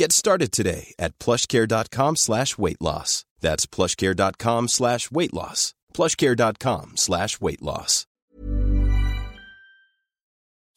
[0.00, 3.24] Get started today at plushcare.com slash weight loss.
[3.40, 5.74] That's plushcare.com slash weight loss.
[5.94, 8.06] plushcare.com slash weight loss.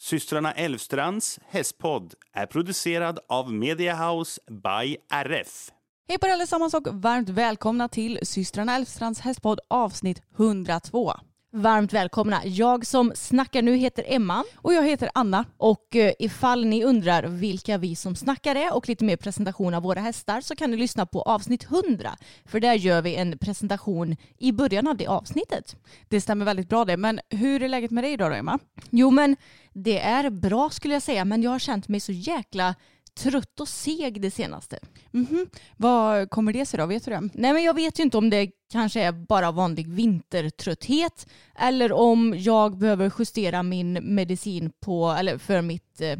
[0.01, 5.71] Systrarna Elvstrands hästpodd är producerad av Mediahouse by RF.
[6.07, 11.13] Hej på er allesammans och varmt välkomna till systrarna Elfstrands hästpodd avsnitt 102.
[11.55, 12.41] Varmt välkomna.
[12.45, 14.43] Jag som snackar nu heter Emma.
[14.55, 15.45] Och jag heter Anna.
[15.57, 19.83] Och eh, ifall ni undrar vilka vi som snackar är och lite mer presentation av
[19.83, 22.11] våra hästar så kan ni lyssna på avsnitt 100.
[22.45, 25.75] För där gör vi en presentation i början av det avsnittet.
[26.09, 26.97] Det stämmer väldigt bra det.
[26.97, 28.59] Men hur är läget med dig idag då Emma?
[28.89, 29.35] Jo men
[29.73, 32.75] det är bra skulle jag säga men jag har känt mig så jäkla
[33.19, 34.79] trött och seg det senaste.
[35.11, 35.47] Mhm.
[35.77, 36.85] Vad kommer det sig då?
[36.85, 37.29] Vet du det?
[37.33, 42.35] Nej men jag vet ju inte om det kanske är bara vanlig vintertrötthet eller om
[42.37, 46.19] jag behöver justera min medicin på, eller för mitt, eh,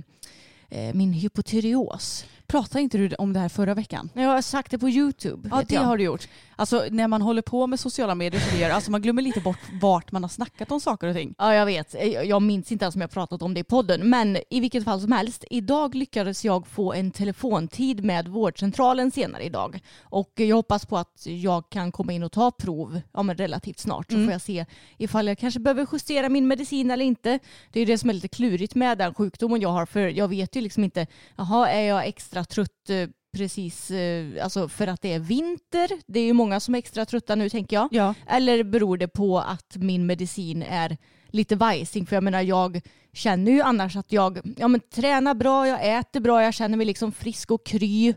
[0.69, 2.25] eh, min hypotyreos.
[2.53, 4.09] Pratade inte du om det här förra veckan?
[4.13, 5.49] Jag har sagt det på YouTube.
[5.51, 5.81] Ja det jag.
[5.81, 6.27] har du gjort.
[6.55, 9.57] Alltså när man håller på med sociala medier så gör, alltså man glömmer lite bort
[9.81, 11.35] vart man har snackat om saker och ting.
[11.37, 11.95] Ja, jag vet.
[12.13, 14.09] Jag jag minns inte ens om jag pratat om det i podden.
[14.09, 19.43] Men i vilket fall som helst, idag lyckades jag få en telefontid med vårdcentralen senare
[19.43, 19.80] idag.
[20.03, 23.80] Och jag hoppas på att jag kan komma in och ta prov ja, men relativt
[23.80, 24.05] snart.
[24.11, 24.27] Så Mm.
[24.27, 24.65] får jag se
[24.97, 27.39] ifall jag kanske behöver justera min medicin eller inte.
[27.71, 29.86] Det är det som är lite klurigt med den sjukdomen jag har.
[29.86, 34.70] För jag vet ju liksom inte, jaha, är jag extra trött eh, precis eh, alltså
[34.70, 35.89] för att det är vinter?
[36.08, 37.87] Det är ju många som är extra trötta nu tänker jag.
[37.92, 38.14] Ja.
[38.27, 42.05] Eller beror det på att min medicin är lite vajsing?
[42.05, 42.81] För jag menar jag
[43.14, 46.86] känner ju annars att jag ja, men, tränar bra, jag äter bra, jag känner mig
[46.86, 48.14] liksom frisk och kry.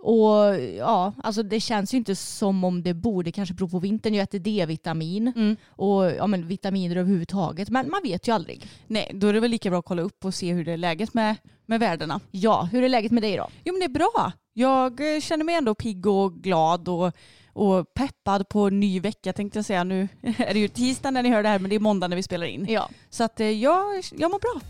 [0.00, 4.14] Och ja, alltså det känns ju inte som om det borde kanske bero på vintern.
[4.14, 5.56] Jag äter D-vitamin Mm.
[5.68, 7.68] och ja, men, vitaminer överhuvudtaget.
[7.70, 8.66] Men man vet ju aldrig.
[8.86, 10.76] Nej, då är det väl lika bra att kolla upp och se hur det är
[10.76, 11.36] läget med,
[11.66, 12.20] med värdena.
[12.30, 13.48] Ja, hur är läget med dig då?
[13.64, 14.32] Jo men det är bra.
[14.52, 17.12] Jag eh, känner mig ändå pigg och glad och,
[17.52, 19.84] och peppad på ny vecka tänkte jag säga.
[19.84, 22.16] Nu är det ju tisdag när ni hör det här men det är måndag när
[22.16, 22.66] vi spelar in.
[22.68, 22.88] Ja.
[23.10, 23.84] Så att eh, jag,
[24.18, 24.60] jag mår bra.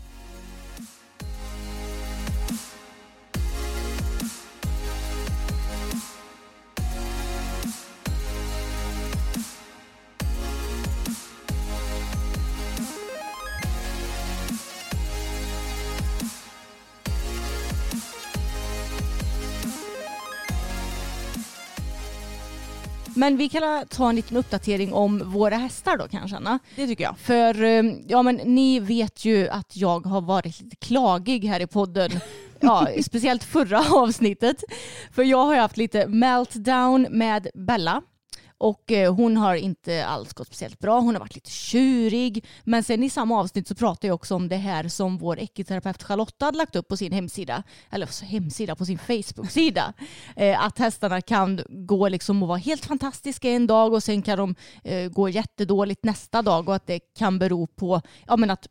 [23.19, 26.59] Men vi kan ta en liten uppdatering om våra hästar då kanske Anna.
[26.75, 27.17] Det tycker jag.
[27.19, 31.67] För eh, ja, men ni vet ju att jag har varit lite klagig här i
[31.67, 32.11] podden.
[32.61, 34.63] Ja, speciellt förra avsnittet.
[35.11, 38.01] För jag har haft lite meltdown med Bella.
[38.59, 40.99] Och eh, hon har inte alls gått speciellt bra.
[40.99, 42.45] Hon har varit lite tjurig.
[42.63, 46.03] Men sen i samma avsnitt så pratar jag också om det här som vår ekiterapeut
[46.03, 47.63] Charlotta hade lagt upp på sin hemsida.
[47.89, 49.93] Eller hemsida, på sin Facebook-sida.
[50.35, 54.37] Eh, att hästarna kan gå liksom och vara helt fantastiska en dag och sen kan
[54.37, 58.67] de eh, gå jättedåligt nästa dag och att det kan bero på ja, men att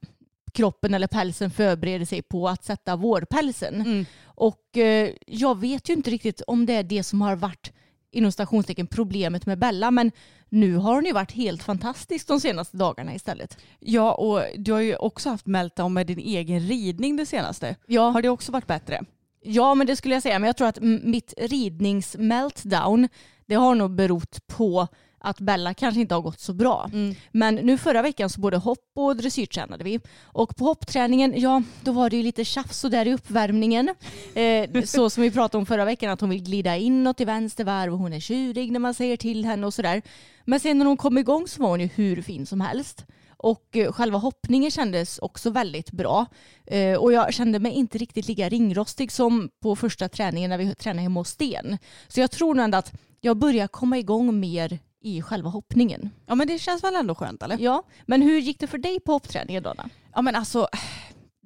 [0.52, 4.06] kroppen eller pälsen förbereder sig på att sätta vårpälsen.
[4.24, 7.72] Och eh, jag vet ju inte riktigt om det är det som har varit
[8.12, 10.12] inom stationstecken problemet med Bella men
[10.48, 13.58] nu har hon ju varit helt fantastisk de senaste dagarna istället.
[13.80, 17.76] Ja och du har ju också haft meltdown med din egen ridning det senaste.
[17.86, 19.00] Ja, Har det också varit bättre?
[19.42, 23.08] ja men det skulle jag säga men jag tror att mitt ridningsmeltdown
[23.46, 24.88] det har nog berott på
[25.18, 26.90] att Bella kanske inte har gått så bra.
[27.32, 30.00] Men nu förra veckan så både hopp och dressyrtränade vi.
[30.22, 33.94] Och på hoppträningen, ja då var det ju lite tjafs och där i uppvärmningen.
[34.34, 37.64] Eh, så som vi pratade om förra veckan att hon vill glida inåt till vänster
[37.64, 40.02] varv och hon är tjurig när man säger till henne och sådär.
[40.44, 43.04] Men sen när hon kom igång så var hon ju hur fin som helst.
[43.36, 46.26] Och eh, själva hoppningen kändes också väldigt bra.
[46.66, 50.74] Eh, och jag kände mig inte riktigt lika ringrostig som på första träningen när vi
[50.74, 51.78] tränade hemma hos Sten.
[52.08, 56.10] Så jag tror nog ändå att jag börjar komma igång mer i själva hoppningen.
[56.26, 57.58] Ja men det känns väl ändå skönt eller?
[57.58, 59.74] Ja, men hur gick det för dig på hoppträningen då?
[60.14, 60.68] Ja men alltså,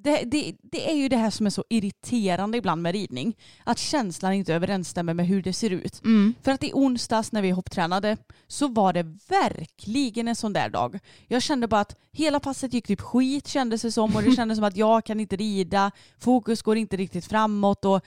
[0.02, 3.36] det, det, det är ju det här som är så irriterande ibland med ridning.
[3.64, 6.02] Att känslan inte överensstämmer med hur det ser ut.
[6.42, 8.16] För att i onsdags när vi hopptränade
[8.46, 10.98] så var det verkligen en sån där dag.
[11.28, 14.58] Jag kände bara att hela passet gick typ skit kändes det som och det kändes
[14.58, 18.04] som att jag kan inte rida, fokus går inte riktigt framåt och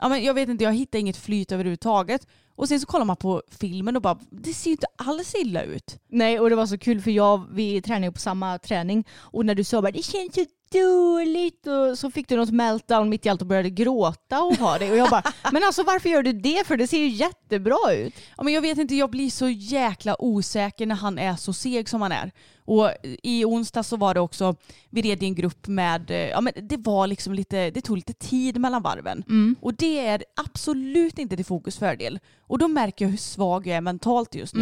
[0.00, 2.26] ja, men jag vet inte, jag hittar inget flyt överhuvudtaget.
[2.56, 5.62] Och sen så kollar man på filmen och bara, det ser ju inte alls illa
[5.62, 5.98] ut.
[6.08, 9.46] Nej, och det var så kul för jag, vi tränade ju på samma träning och
[9.46, 13.26] när du sa bara det känns så dåligt och så fick du något meltdown mitt
[13.26, 14.90] i allt och började gråta och ha det.
[14.90, 16.66] Och jag bara, men alltså varför gör du det?
[16.66, 18.14] För det ser ju jättebra ut.
[18.36, 21.88] Ja, men jag vet inte, jag blir så jäkla osäker när han är så seg
[21.88, 22.32] som han är.
[22.64, 22.90] Och
[23.22, 24.54] i onsdag så var det också,
[24.90, 27.96] vi red i en grupp med, eh, ja men det var liksom lite, det tog
[27.96, 29.24] lite tid mellan varven.
[29.60, 32.18] Och det är absolut inte till fokus fördel.
[32.46, 34.60] Och då märker jag hur svag jag är mentalt just nu.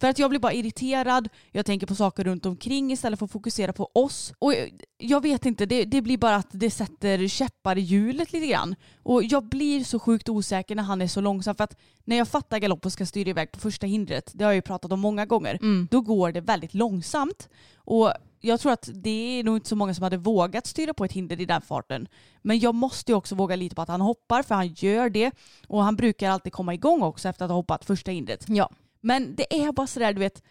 [0.00, 3.32] För att jag blir bara irriterad, jag tänker på saker runt omkring istället för att
[3.32, 4.32] fokusera på oss.
[4.38, 4.54] Och
[4.98, 8.74] jag, vet inte, det, det blir bara att det sätter käppar i hjulet lite grann.
[9.02, 11.54] Och jag blir så sjukt osäker när han är så långsam.
[11.54, 14.50] För att när jag fattar galopp och ska styra iväg på första hindret, det har
[14.50, 15.58] jag ju pratat om många gånger,
[15.90, 17.33] då går det väldigt långsamt.
[17.76, 21.04] Och jag tror att det är nog inte så många som hade vågat styra på
[21.04, 22.08] ett hinder i den farten.
[22.42, 25.30] Men jag måste ju också våga lita på att han hoppar, för han gör det.
[25.66, 28.44] Och han brukar alltid komma igång också efter att ha hoppat första hindret.
[28.48, 28.70] Ja.
[29.00, 30.42] Men det är bara sådär, du vet,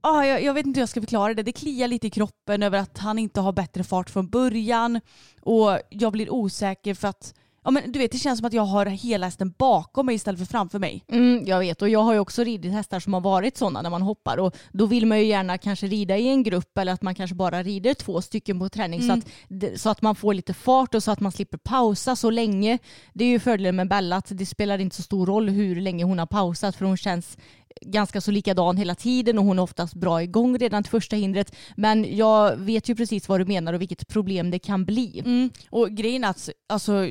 [0.00, 1.42] ah, jag, jag vet inte hur jag ska förklara det.
[1.42, 5.00] Det kliar lite i kroppen över att han inte har bättre fart från början.
[5.40, 7.34] Och jag blir osäker för att
[7.68, 10.38] Ja, men du vet, det känns som att jag har hela hästen bakom mig istället
[10.38, 11.04] för framför mig.
[11.08, 13.90] Mm, jag vet och jag har ju också ridit hästar som har varit sådana när
[13.90, 17.02] man hoppar och då vill man ju gärna kanske rida i en grupp eller att
[17.02, 20.54] man kanske bara rider två stycken på träning så, att, så att man får lite
[20.54, 22.78] fart och så att man slipper pausa så länge.
[23.12, 26.04] Det är ju fördelen med Bella att det spelar inte så stor roll hur länge
[26.04, 27.38] hon har pausat för hon känns
[27.80, 31.56] ganska så likadan hela tiden och hon är oftast bra igång redan till första hindret.
[31.76, 35.22] Men jag vet ju precis vad du menar och vilket problem det kan bli.
[35.24, 35.50] Mm.
[35.70, 37.06] Och grejen är att alltså,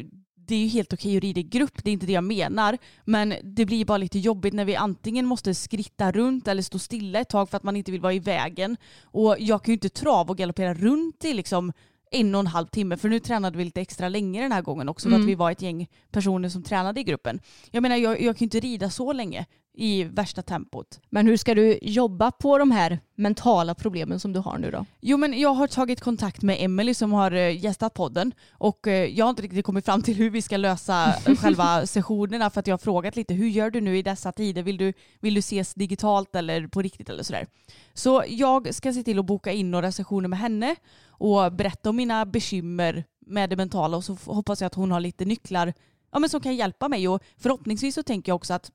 [0.48, 2.78] det är ju helt okej att rida i grupp, det är inte det jag menar.
[3.06, 7.20] Men det blir bara lite jobbigt när vi antingen måste skritta runt eller stå stilla
[7.20, 8.78] ett tag för att man inte vill vara i vägen.
[9.04, 11.74] Och jag kan ju inte trava och galoppera runt i liksom
[12.12, 14.90] en och en halv timme för nu tränade vi lite extra länge den här gången
[14.90, 17.40] också för att vi var ett gäng personer som tränade i gruppen.
[17.72, 19.46] Jag menar jag, jag kan ju inte rida så länge
[19.78, 21.00] i värsta tempot.
[21.10, 24.86] Men hur ska du jobba på de här mentala problemen som du har nu då?
[25.02, 29.06] Jo men jag har tagit kontakt med Emily som har eh, gästat podden och eh,
[29.06, 32.68] jag har inte riktigt kommit fram till hur vi ska lösa själva sessionerna för att
[32.68, 34.64] jag har frågat lite hur gör du nu i dessa tider?
[34.64, 37.48] Vill du, vill du ses digitalt eller på riktigt eller sådär?
[37.94, 40.76] Så jag ska se till att boka in några sessioner med henne
[41.08, 45.00] och berätta om mina bekymmer med det mentala och så hoppas jag att hon har
[45.00, 45.74] lite nycklar
[46.12, 48.72] ja, men som kan hjälpa mig och förhoppningsvis så tänker jag också att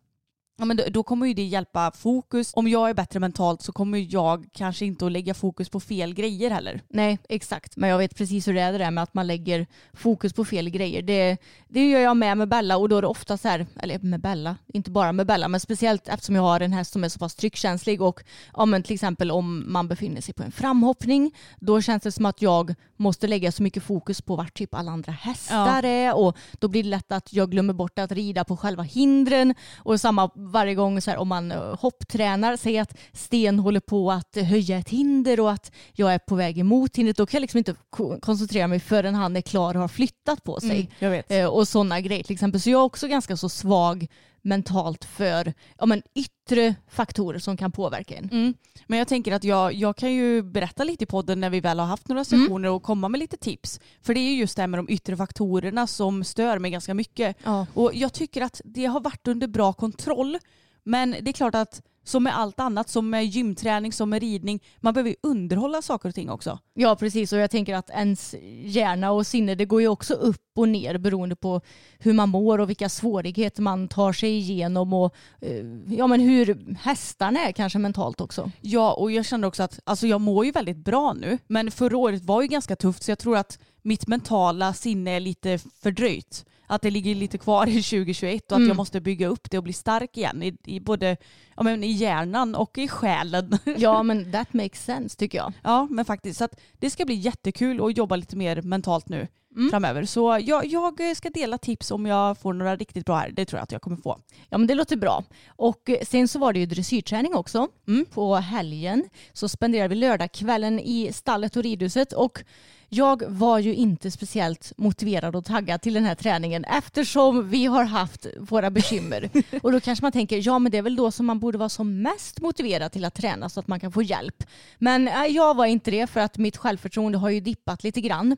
[0.63, 2.53] Ja, men då, då kommer ju det hjälpa fokus.
[2.55, 6.15] Om jag är bättre mentalt så kommer jag kanske inte att lägga fokus på fel
[6.15, 6.83] grejer heller.
[6.89, 7.77] Nej, exakt.
[7.77, 10.45] Men jag vet precis hur det är det där med att man lägger fokus på
[10.45, 11.03] fel grejer.
[11.03, 11.37] Det,
[11.69, 14.21] det gör jag med med Bella och då är det ofta så här, eller med
[14.21, 17.19] Bella, inte bara med Bella, men speciellt eftersom jag har en häst som är så
[17.19, 18.25] pass tryckkänslig och
[18.57, 22.27] ja, men till exempel om man befinner sig på en framhoppning, då känns det som
[22.27, 26.37] att jag måste lägga så mycket fokus på vart typ alla andra hästar är och
[26.53, 30.31] då blir det lätt att jag glömmer bort att rida på själva hindren och samma
[30.53, 34.79] varje gång så här, om man eh, hopptränar, säg att Sten håller på att höja
[34.79, 37.75] ett hinder och att jag är på väg emot hindret, då kan jag liksom inte
[37.91, 40.91] ko- koncentrera mig förrän han är klar och har flyttat på sig.
[41.11, 41.31] vet.
[41.31, 42.61] Eh, och sådana grejer till exempel.
[42.61, 44.07] Så jag är också ganska så svag
[44.43, 48.29] mentalt för ja, men yttre faktorer som kan påverka en.
[48.33, 48.55] Mm.
[48.87, 51.79] Men jag tänker att jag, jag kan ju berätta lite i podden när vi väl
[51.79, 53.81] har haft några sessioner och komma med lite tips.
[54.03, 56.95] För det är ju just det här med de yttre faktorerna som stör mig ganska
[56.95, 57.37] mycket.
[57.45, 57.67] Ja.
[57.75, 60.39] Och jag tycker att det har varit under bra kontroll.
[60.85, 64.63] Men det är klart att som med allt annat, som med gymträning, som med ridning,
[64.81, 66.59] man behöver ju underhålla saker och ting också.
[66.75, 70.41] Ja precis och jag tänker att ens hjärna och sinne det går ju också upp
[70.57, 71.61] och ner beroende på
[71.99, 76.77] hur man mår och vilka svårigheter man tar sig igenom och eh, ja, men hur
[76.81, 78.51] hästarna är kanske mentalt också.
[78.61, 81.39] Ja, och jag kände också att alltså jag mår ju väldigt bra nu.
[81.47, 85.21] Men förra året var ju ganska tufft så jag tror att mitt mentala sinne är
[85.21, 86.45] lite fördröjt.
[86.73, 89.65] Att det ligger lite kvar i 2021 och att jag måste bygga upp det och
[89.65, 91.17] bli stark igen i, i både
[91.57, 93.59] ja, men i hjärnan och i själen.
[93.77, 95.53] Ja men that makes sense tycker jag.
[95.63, 96.39] ja, men faktiskt.
[96.39, 99.29] Så att det ska bli jättekul att jobba lite mer mentalt nu.
[99.57, 99.71] mm.
[99.71, 100.05] framöver.
[100.05, 103.31] Så jag, jag, ska dela tips om jag får några riktigt bra här.
[103.31, 104.19] Det tror jag att jag kommer få.
[104.49, 105.25] Ja men det låter bra.
[105.49, 107.69] Och eh, sen så var det ju dressyrträning också.
[107.89, 108.05] Mm.
[108.05, 112.45] På helgen så spenderade vi lördagskvällen i stallet och ridhuset och
[112.95, 117.85] jag var ju inte speciellt motiverad och taggad till den här träningen eftersom vi har
[117.85, 119.31] haft våra bekymmer.
[119.63, 121.69] och då kanske man tänker, ja men det är väl då som man borde vara
[121.69, 124.45] som mest motiverad till att träna så att man kan få hjälp.
[124.79, 128.37] Men äh, jag var inte det för att mitt självförtroende har ju dippat lite grann.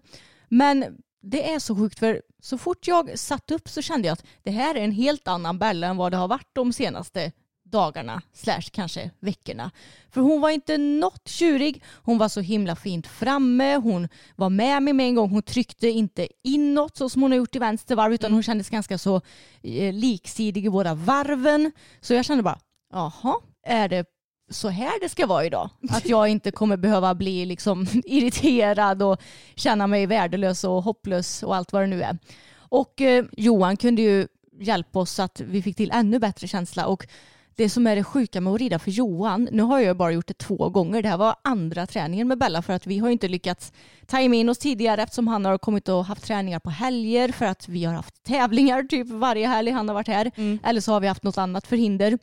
[0.49, 0.85] Men
[1.23, 4.51] det är så sjukt för så fort jag satt upp så kände jag att det
[4.51, 7.33] här är en helt annan Bella än vad det har varit de senaste
[7.75, 9.71] dagarna slash kanske veckorna.
[10.11, 11.83] För hon var inte något tjurig.
[12.03, 13.77] Hon var så himla fint framme.
[13.77, 15.31] Hon var med mig med en gång.
[15.31, 18.99] Hon tryckte inte inåt så som hon har gjort i vänstervarv utan hon kändes ganska
[18.99, 19.17] så
[19.63, 21.73] eh, liksidig i båda varven.
[22.01, 22.59] Så jag kände bara,
[22.93, 23.35] jaha,
[23.67, 24.05] är det
[24.51, 25.71] så här det ska vara idag.
[25.91, 29.23] Att jag inte kommer behöva bli liksom irriterad och
[29.55, 32.19] känna mig värdelös och hopplös och allt vad det nu är.
[32.57, 34.27] Och eh, Johan kunde ju
[34.61, 37.07] hjälpa oss så att vi fick till ännu bättre känsla och
[37.57, 40.27] det som är det sjuka med att rida för Johan, nu har jag bara gjort
[40.27, 43.29] det två gånger, det här var andra träningen med Bella för att vi har inte
[43.29, 43.73] lyckats
[44.07, 47.69] tajma in oss tidigare eftersom han har kommit och haft träningar på helger för att
[47.69, 50.31] vi har haft tävlingar typ varje helg han har varit här.
[50.37, 50.59] Mm.
[50.65, 52.19] Eller så har vi haft något annat förhinder.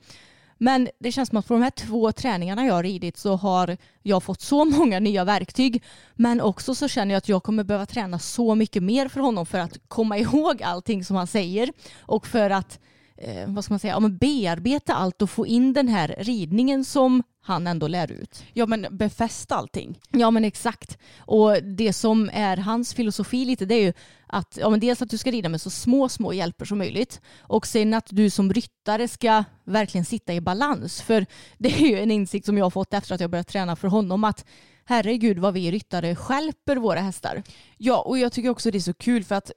[0.57, 3.77] Men det känns som att på de här två träningarna jag har ridit så har
[4.01, 5.83] jag fått så många nya verktyg.
[6.15, 9.45] Men också så känner jag att jag kommer behöva träna så mycket mer för honom
[9.45, 11.69] för att komma ihåg allting som han säger.
[11.99, 12.79] Och för att
[13.21, 16.85] eh, vad ska man säga, ja, men bearbeta allt och få in den här ridningen
[16.85, 18.43] som han ändå lär ut.
[18.53, 19.99] Ja men befästa allting.
[20.11, 20.97] Ja men exakt.
[21.17, 23.93] Och det som är hans filosofi lite det är ju
[24.27, 27.21] att ja, men dels att du ska rida med så små små hjälper som möjligt
[27.39, 31.01] och sen att du som ryttare ska verkligen sitta i balans.
[31.01, 31.25] För
[31.57, 33.87] det är ju en insikt som jag har fått efter att jag börjat träna för
[33.87, 34.45] honom att
[34.85, 37.43] herregud vad vi ryttare skälper våra hästar.
[37.77, 39.51] Ja och jag tycker också det är så kul för att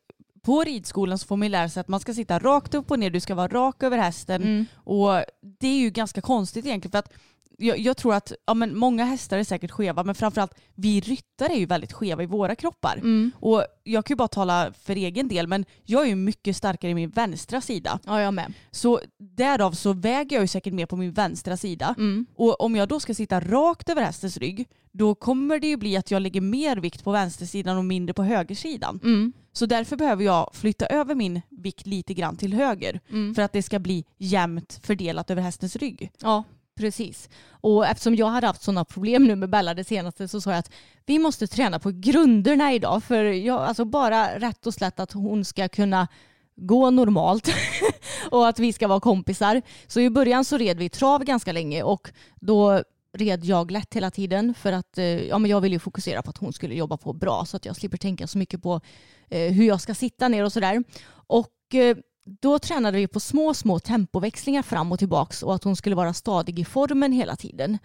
[0.44, 3.10] på ridskolan så får man lära sig att man ska sitta rakt upp och ner,
[3.10, 4.42] du ska vara rak över hästen.
[4.42, 4.66] Mm.
[4.74, 5.24] Och
[5.58, 7.12] det är ju ganska konstigt egentligen för att
[7.58, 11.52] jag, jag, tror att ja, men många hästar är säkert skeva men framförallt vi ryttare
[11.52, 12.96] är ju väldigt skeva i våra kroppar.
[12.96, 13.32] Mm.
[13.40, 16.90] Och jag kan ju bara tala för egen del men jag är ju mycket starkare
[16.90, 17.98] i min vänstra sida.
[18.04, 18.52] Ja jag med.
[18.70, 21.94] Så därav så väger jag ju säkert mer på min vänstra sida.
[21.98, 22.26] Mm.
[22.36, 25.96] Och om jag då ska sitta rakt över hästens rygg då kommer det ju bli
[25.96, 29.00] att jag lägger mer vikt på vänstersidan och mindre på högersidan.
[29.02, 29.32] Mm.
[29.56, 33.34] Så därför behöver jag flytta över min vikt lite grann till höger mm.
[33.34, 36.10] för att det ska bli jämnt fördelat över hästens rygg.
[36.20, 36.44] Ja,
[36.76, 37.28] precis.
[37.50, 40.58] Och eftersom jag hade haft sådana problem nu med Bella det senaste så sa jag
[40.58, 40.72] att
[41.06, 45.44] vi måste träna på grunderna idag för jag, alltså bara rätt och slätt att hon
[45.44, 46.08] ska kunna
[46.56, 47.48] gå normalt
[48.30, 49.62] och att vi ska vara kompisar.
[49.86, 52.82] Så i början så red vi trav ganska länge och då
[53.14, 56.38] red jag lätt hela tiden för att eh, ja, men jag ville fokusera på att
[56.38, 58.80] hon skulle jobba på bra så att jag slipper tänka så mycket på
[59.28, 60.84] eh, hur jag ska sitta ner och sådär.
[61.12, 61.96] Och eh,
[62.40, 66.12] då tränade vi på små, små tempoväxlingar fram och tillbaks och att hon skulle vara
[66.14, 67.78] stadig i formen hela tiden.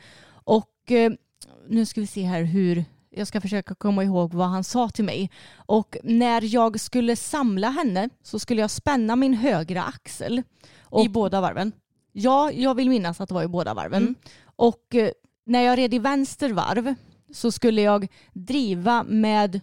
[0.44, 0.76] Och
[1.68, 5.06] nu ska vi se här hur jag ska försöka komma ihåg vad han sa till
[5.06, 5.32] mig.
[5.56, 10.44] Och när jag skulle samla henne så skulle jag spänna min högra axel.
[10.82, 11.72] Och, I båda varven?
[12.12, 14.02] Ja, jag vill minnas att det var i båda varven.
[14.02, 14.16] Mm.
[14.60, 15.12] Och eh,
[15.46, 16.96] när jag red i vänster varv
[17.34, 19.60] så skulle jag driva med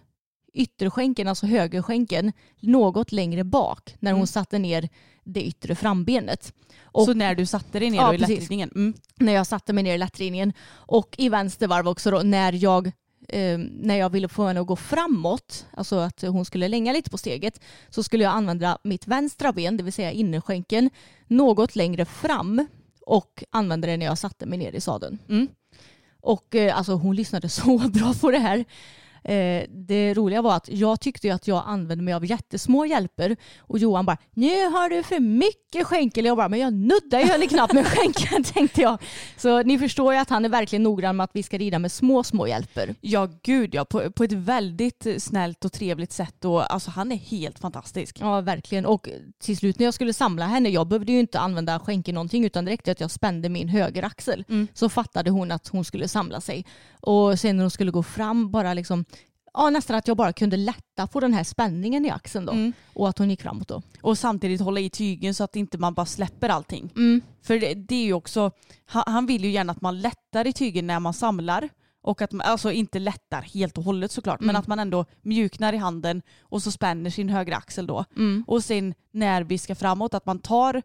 [0.53, 4.27] ytterskänken, alltså högerskänken, något längre bak när hon mm.
[4.27, 4.89] satte ner
[5.23, 6.53] det yttre frambenet.
[6.81, 8.71] Och, så när du satte dig ner ja, i lättridningen?
[8.75, 8.93] Mm.
[9.15, 10.53] När jag satte mig ner i lättridningen.
[10.69, 12.87] Och i vänster varv också då, när jag
[13.29, 17.09] eh, när jag ville få henne att gå framåt, alltså att hon skulle länga lite
[17.09, 20.89] på steget, så skulle jag använda mitt vänstra ben, det vill säga innerskänken,
[21.27, 22.67] något längre fram
[23.07, 25.17] och använde det när jag satte mig ner i sadeln.
[25.29, 25.47] Mm.
[26.21, 28.65] Och eh, alltså hon lyssnade så bra på det här.
[29.27, 33.79] Eh, det roliga var att jag tyckte att jag använde mig av jättesmå hjälper och
[33.79, 36.25] Johan bara nu har du för mycket skänkel.
[36.25, 38.97] Jag bara men jag nuddar ju henne knappt med skänkeln tänkte jag.
[39.37, 41.91] Så ni förstår ju att han är verkligen noggrann med att vi ska rida med
[41.91, 42.95] små små hjälper.
[43.01, 47.15] Ja gud ja, på, på ett väldigt snällt och trevligt sätt och alltså han är
[47.15, 48.17] helt fantastisk.
[48.19, 51.79] Ja verkligen och till slut när jag skulle samla henne, jag behövde ju inte använda
[51.79, 54.67] skänkel någonting utan det räckte att jag spände min högeraxel mm.
[54.73, 56.65] så fattade hon att hon skulle samla sig.
[57.01, 59.05] Och sen när hon skulle gå fram bara liksom
[59.53, 62.51] ja, nästan att jag bara kunde lätta på den här spänningen i axeln då.
[62.51, 62.73] Mm.
[62.93, 63.81] Och att hon gick framåt då.
[64.01, 66.91] Och samtidigt hålla i tygen så att inte man bara släpper allting.
[66.95, 67.21] Mm.
[67.41, 68.51] För det, det, är ju också,
[68.85, 71.69] han, han, vill ju gärna att man lättar i tygen när man samlar.
[72.01, 74.47] Och att man, alltså inte lättar helt och hållet såklart, mm.
[74.47, 78.05] men att man ändå mjuknar i handen och så spänner sin högra axel då.
[78.15, 78.43] Mm.
[78.47, 80.81] Och sen när vi ska framåt, att man tar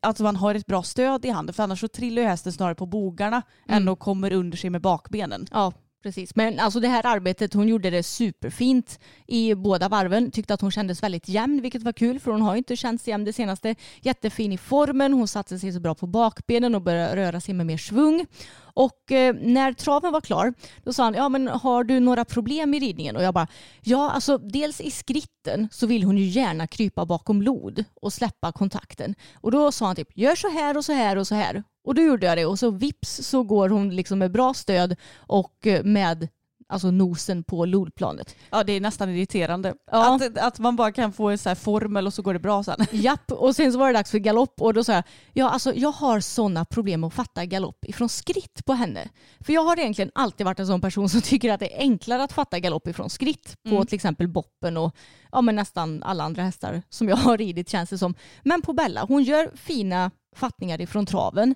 [0.00, 2.74] Alltså man har ett bra stöd i handen för annars så trillar ju hästen snarare
[2.74, 3.82] på bogarna mm.
[3.82, 5.46] än och kommer under sig med bakbenen.
[5.50, 10.30] Ja Precis, men alltså det här arbetet, hon gjorde det superfint i båda varven.
[10.30, 13.08] Tyckte att hon kändes väldigt jämn, vilket var kul för hon har ju inte känts
[13.08, 13.74] jämn det senaste.
[14.00, 17.66] Jättefin i formen, hon satte sig så bra på bakbenen och började röra sig med
[17.66, 18.26] mer svung.
[18.74, 22.74] Och eh, när traven var klar, då sa han, ja men har du några problem
[22.74, 23.16] i ridningen?
[23.16, 23.46] Och jag bara,
[23.80, 28.52] ja alltså dels i skritten så vill hon ju gärna krypa bakom lod och släppa
[28.52, 29.14] kontakten.
[29.34, 31.62] Och då sa han typ, gör så här och så här och så här.
[31.84, 34.96] Och då gjorde jag det och så vips så går hon liksom med bra stöd
[35.16, 36.28] och eh, med
[36.72, 38.36] alltså nosen på lodplanet.
[38.50, 39.74] Ja det är nästan irriterande.
[39.90, 40.14] Ja.
[40.16, 42.64] Att, att man bara kan få en så här formel och så går det bra
[42.64, 42.86] sen.
[42.92, 45.02] Japp, och sen så var det dags för galopp och då sa jag,
[45.32, 49.08] ja alltså jag har sådana problem att fatta galopp ifrån skritt på henne.
[49.40, 52.22] För jag har egentligen alltid varit en sån person som tycker att det är enklare
[52.22, 53.86] att fatta galopp ifrån skritt på Mm.
[53.86, 54.96] till exempel boppen och
[55.32, 58.14] ja, men nästan alla andra hästar som jag har ridit känns det som.
[58.42, 61.54] Men på Bella, hon gör fina fattningar ifrån traven.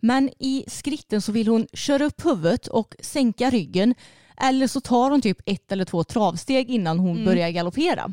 [0.00, 3.94] Men i skritten så vill hon köra upp huvudet och sänka ryggen.
[4.40, 8.12] Eller så tar hon typ ett eller två travsteg innan hon börjar galoppera.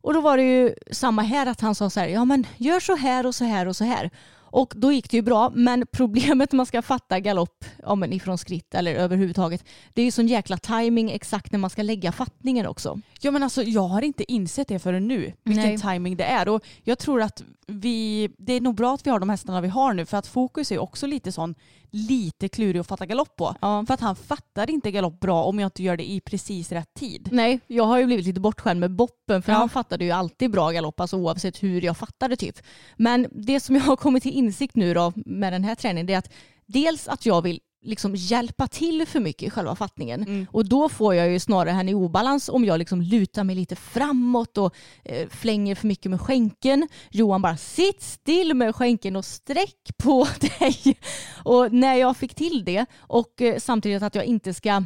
[0.00, 2.80] Och då var det ju samma här att han sa så här, ja men gör
[2.80, 4.10] så här och så här och så här.
[4.56, 8.12] Och då gick det ju bra, men problemet när man ska fatta galopp ja, men
[8.12, 12.12] ifrån skritt eller överhuvudtaget, det är ju sån jäkla timing exakt när man ska lägga
[12.12, 13.00] fattningen också.
[13.20, 15.78] Ja men alltså jag har inte insett det förrän nu, vilken Nej.
[15.78, 16.48] timing det är.
[16.48, 19.68] Och jag tror att vi, det är nog bra att vi har de hästarna vi
[19.68, 21.54] har nu för att fokus är också lite sån,
[21.90, 23.54] lite klurig att fatta galopp på.
[23.60, 23.84] Ja.
[23.86, 26.94] För att han fattar inte galopp bra om jag inte gör det i precis rätt
[26.94, 27.28] tid.
[27.32, 29.58] Nej, jag har ju blivit lite bortskämd med Boppen för Ja.
[29.58, 32.58] han fattade ju alltid bra galopp, alltså oavsett hur jag fattade typ.
[32.96, 36.12] Men det som jag har kommit till insikt nu då med den här träningen det
[36.14, 36.32] är att
[36.66, 40.22] dels att jag vill liksom hjälpa till för mycket i själva fattningen.
[40.22, 40.46] Mm.
[40.50, 43.76] Och då får jag ju snarare henne i obalans om jag liksom lutar mig lite
[43.76, 46.88] framåt och eh, flänger för mycket med skänken.
[47.10, 50.26] Johan bara sitt still med skänken och sträck på
[50.58, 50.98] dig.
[51.44, 54.82] Och när jag fick till det och eh, samtidigt att jag inte ska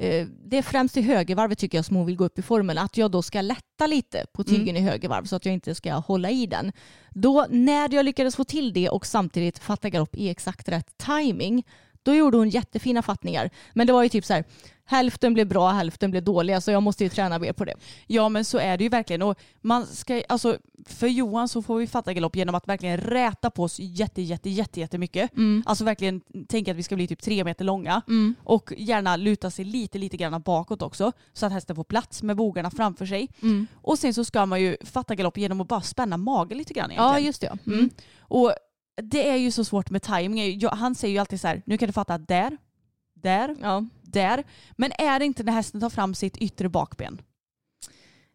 [0.00, 2.78] Eh, det är främst i högervarvet tycker jag som hon vill gå upp i formen.
[2.78, 5.92] Att jag då ska lätta lite på tygen i högervarv så att jag inte ska
[5.92, 6.72] hålla i den.
[7.10, 11.64] Då när jag lyckades få till det och samtidigt fatta galopp i exakt rätt timing
[12.02, 13.50] då gjorde hon jättefina fattningar.
[13.74, 14.44] Men det var ju typ så här
[14.90, 17.74] hälften blev bra, hälften blev dåliga så jag måste ju träna mer på det.
[18.06, 19.22] Ja men så är det ju verkligen.
[19.22, 23.50] Och man ska, alltså, för Johan så får vi fatta galopp genom att verkligen räta
[23.50, 25.30] på oss jätte, jätte, jätte, jättemycket.
[25.64, 28.02] Alltså verkligen tänka att vi ska bli typ tre meter långa.
[28.44, 31.12] Och gärna luta sig lite, lite grann bakåt också.
[31.32, 33.28] Så att hästen får plats med bogarna framför sig.
[33.74, 36.90] Och sen så ska man ju fatta galopp genom att bara spänna magen lite grann
[36.90, 37.12] egentligen.
[37.12, 37.46] Ja just det.
[37.46, 37.58] ja.
[37.66, 37.78] Mm.
[37.78, 37.90] Mm.
[38.20, 38.52] Och
[39.02, 40.58] det är ju så svårt med timing.
[40.58, 42.56] Jag- Han säger ju alltid så här, nu kan du fatta där,
[43.14, 43.84] där, Ja.
[44.02, 44.44] där.
[44.76, 47.20] Men är det inte när hästen tar fram sitt yttre bakben?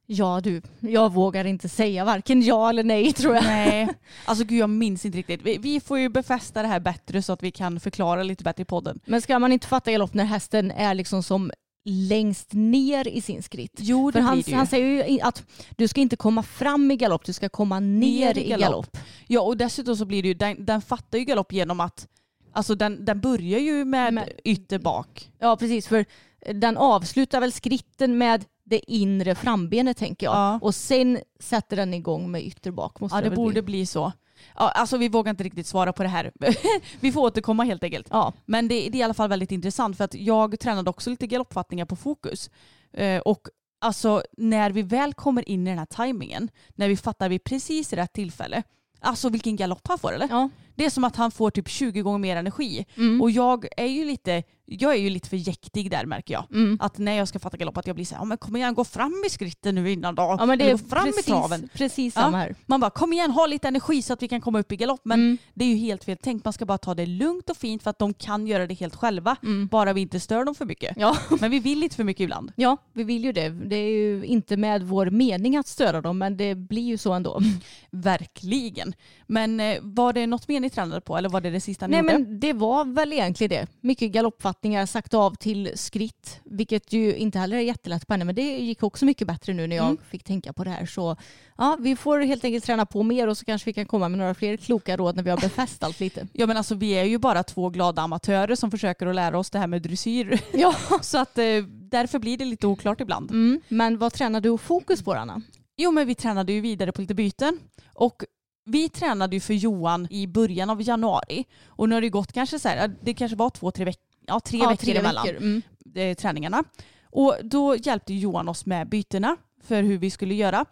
[0.07, 3.43] ja du, jag vågar inte säga varken ja eller nej tror jag.
[3.43, 3.87] Nej,
[4.25, 5.41] alltså gud jag minns inte riktigt.
[5.41, 8.61] Vi, vi får ju befästa det här bättre så att vi kan förklara lite bättre
[8.61, 8.99] i podden.
[9.05, 11.51] Men ska man inte fatta galopp när hästen är liksom som
[11.85, 13.73] längst ner i sin skritt?
[13.77, 15.43] Jo, För han, han säger ju att
[15.77, 18.97] du ska inte komma fram i galopp, du ska komma ner, i galopp.
[19.27, 22.07] Ja, och dessutom så blir det ju, den, den fattar ju galopp genom att,
[22.53, 25.31] alltså den, den börjar ju med Men- ytter bak.
[25.39, 26.05] Ja precis, för
[26.53, 30.35] den avslutar väl skritten med det inre frambenet tänker jag.
[30.35, 30.59] Ja.
[30.61, 32.99] Och sen sätter den igång med ytterbak.
[32.99, 33.61] Måste Ja, det väl borde bli.
[33.61, 34.11] bli så.
[34.55, 36.31] Ja, alltså vi vågar inte riktigt svara på det här.
[36.99, 38.07] vi får återkomma helt enkelt.
[38.09, 38.33] Ja.
[38.45, 41.27] Men det, det är i alla fall väldigt intressant för att jag tränade också lite
[41.27, 42.49] galoppfattningar på fokus.
[42.93, 43.47] Eh, och
[43.81, 47.93] alltså när vi väl kommer in i den här tajmingen, när vi fattar vid precis
[47.93, 48.63] rätt tillfälle,
[48.99, 50.27] alltså vilken galopp han får eller?
[50.29, 50.49] Ja.
[50.75, 52.85] Det är som att han får typ 20 gånger mer energi.
[52.97, 53.21] Mm.
[53.21, 56.45] Och jag är ju lite, jag är ju lite för jäktig där märker jag.
[56.51, 56.77] Mm.
[56.81, 58.73] Att när jag ska fatta galopp att jag blir så här, ja men kom igen
[58.73, 60.35] gå fram i skritten nu innan då.
[60.39, 61.69] Ja men det är fram precis, i traven.
[61.73, 62.21] precis Ja.
[62.21, 62.55] samma här.
[62.65, 65.01] Man bara kom igen ha lite energi så att vi kan komma upp i galopp.
[65.03, 65.37] Men Mm.
[65.53, 66.43] det är ju helt fel tänkt.
[66.45, 68.95] Man ska bara ta det lugnt och fint för att de kan göra det helt
[68.95, 69.35] själva.
[69.43, 69.67] Mm.
[69.67, 70.93] Bara vi inte stör dem för mycket.
[70.97, 71.17] Ja.
[71.41, 72.51] Men vi vill lite för mycket ibland.
[72.55, 73.49] ja, vi vill ju det.
[73.49, 77.13] Det är ju inte med vår mening att störa dem men det blir ju så
[77.13, 77.41] ändå.
[77.91, 78.93] Verkligen.
[79.27, 81.91] Men eh, var det något mer ni tränade på eller var det det sista ni
[81.91, 82.13] Nej gjorde?
[82.25, 83.67] men det var väl egentligen det.
[83.81, 88.35] Mycket galoppfattningar, sagt av till skritt, vilket ju inte heller är jättelätt på henne men
[88.35, 89.97] det gick också mycket bättre nu när jag Mm.
[90.09, 90.85] fick tänka på det här.
[90.85, 91.15] Så
[91.57, 94.17] ja, vi får helt enkelt träna på mer och så kanske vi kan komma med
[94.19, 96.27] några fler kloka råd när vi har befäst allt lite.
[96.33, 99.49] Ja men alltså vi är ju bara två glada amatörer som försöker att lära oss
[99.49, 100.39] det här med dressyr.
[100.53, 100.75] Ja.
[101.01, 103.31] Så att eh, därför blir det lite oklart ibland.
[103.31, 103.61] Mm.
[103.67, 105.41] Men vad tränar du fokus på Anna?
[105.77, 107.59] Jo men vi tränade ju vidare på lite byten.
[107.93, 108.23] Och
[108.65, 111.45] vi tränade ju för Johan i början av januari.
[111.67, 114.39] Och nu har det gått kanske så här, det kanske var två, tre, veck ja,
[114.39, 115.61] tre veckor emellan Mm.
[115.95, 116.63] eh, träningarna.
[117.03, 120.65] Och då hjälpte Johan oss med bytena för hur vi skulle göra.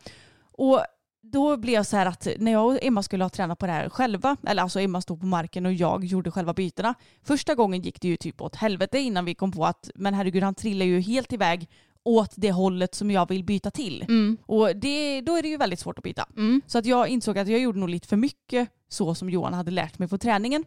[0.51, 0.85] Och
[1.21, 3.71] då blev jag så här att när jag och Emma skulle ha tränat på det
[3.71, 6.93] här själva, eller alltså Emma stod på marken och jag gjorde själva bytena.
[7.23, 10.43] Första gången gick det ju typ åt helvete innan vi kom på att men herregud
[10.43, 11.69] han trillar ju helt iväg
[12.03, 14.01] åt det hållet som jag vill byta till.
[14.01, 14.37] Mm.
[14.45, 16.25] Och det, då är det ju väldigt svårt att byta.
[16.37, 16.61] Mm.
[16.67, 19.71] Så att jag insåg att jag gjorde nog lite för mycket så som Johan hade
[19.71, 20.65] lärt mig på träningen.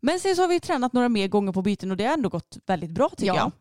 [0.00, 2.28] Men sen så har vi tränat några mer gånger på byten och det har ändå
[2.28, 3.36] gått väldigt bra tycker Ja.
[3.36, 3.52] jag.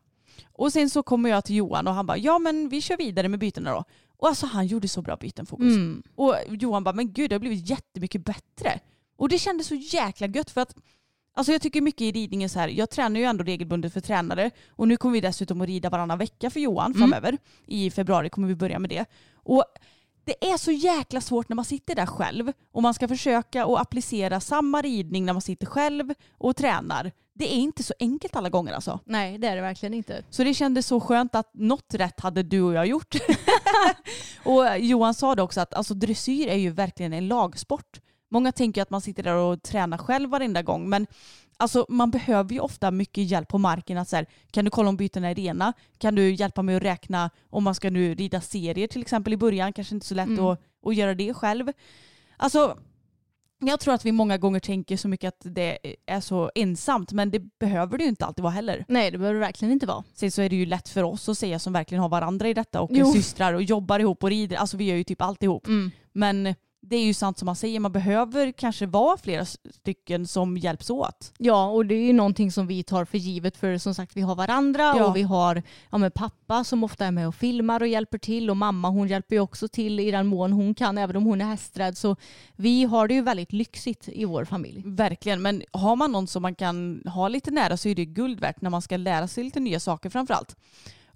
[0.54, 3.28] Och sen så kommer jag till Johan och han bara ja men vi kör vidare
[3.30, 3.84] med bytena då.
[4.18, 5.76] Och alltså han gjorde så bra byten Fokus.
[5.76, 6.04] Mm.
[6.16, 8.80] Och Johan bara men gud det har blivit jättemycket bättre.
[9.18, 10.76] Och det kändes så jäkla gött för att
[11.34, 14.52] Alltså jag tycker mycket i ridningen så här, jag tränar ju ändå regelbundet för tränare
[14.70, 17.00] och nu kommer vi dessutom att rida varannan vecka för Johan Mm.
[17.00, 17.38] framöver.
[17.68, 19.06] I februari kommer vi börja med det.
[19.34, 19.64] Och
[20.26, 23.80] det är så jäkla svårt när man sitter där själv och man ska försöka att
[23.82, 27.12] applicera samma ridning när man sitter själv och tränar.
[27.34, 29.00] Det är inte så enkelt alla gånger alltså.
[29.06, 30.24] Nej det är det verkligen inte.
[30.30, 33.16] Så det kändes så skönt att något rätt hade du och jag gjort.
[34.44, 38.00] och Johan sa det också att alltså, dressyr är ju verkligen en lagsport.
[38.32, 41.08] Många tänker att man sitter där och tränar själv varenda gång men
[41.58, 43.98] alltså, man behöver ju ofta mycket hjälp på marken.
[43.98, 45.74] Att så här, kan du kolla om bytena är rena?
[45.98, 49.38] Kan du hjälpa mig att räkna om man ska nu rida serier till exempel i
[49.38, 49.74] början?
[49.74, 50.46] Kanske inte så lätt Mm.
[50.46, 51.72] att, att göra det själv.
[52.38, 52.78] Alltså
[53.64, 57.32] jag tror att vi många gånger tänker så mycket att det är så ensamt men
[57.32, 58.86] det behöver det ju inte alltid vara heller.
[58.88, 60.04] Nej det behöver det verkligen inte vara.
[60.14, 62.54] Sen så är det ju lätt för oss att säga som verkligen har varandra i
[62.54, 63.14] detta och Jo.
[63.14, 64.58] systrar och jobbar ihop och rider.
[64.58, 65.68] Alltså vi gör ju typ allt ihop.
[65.68, 65.92] Mm.
[66.14, 70.58] Men det är ju sant som man säger, man behöver kanske vara flera stycken som
[70.58, 71.34] hjälps åt.
[71.38, 74.22] Ja, och det är ju någonting som vi tar för givet för som sagt vi
[74.22, 75.06] har varandra Ja.
[75.06, 78.58] och vi har ja, pappa som ofta är med och filmar och hjälper till och
[78.58, 81.46] mamma hon hjälper ju också till i den mån hon kan även om hon är
[81.46, 81.98] hästrädd.
[81.98, 82.16] Så
[82.56, 84.82] vi har det ju väldigt lyxigt i vår familj.
[84.86, 88.40] Verkligen, men har man någon som man kan ha lite nära så är det guld
[88.40, 90.56] värt när man ska lära sig lite nya saker framförallt.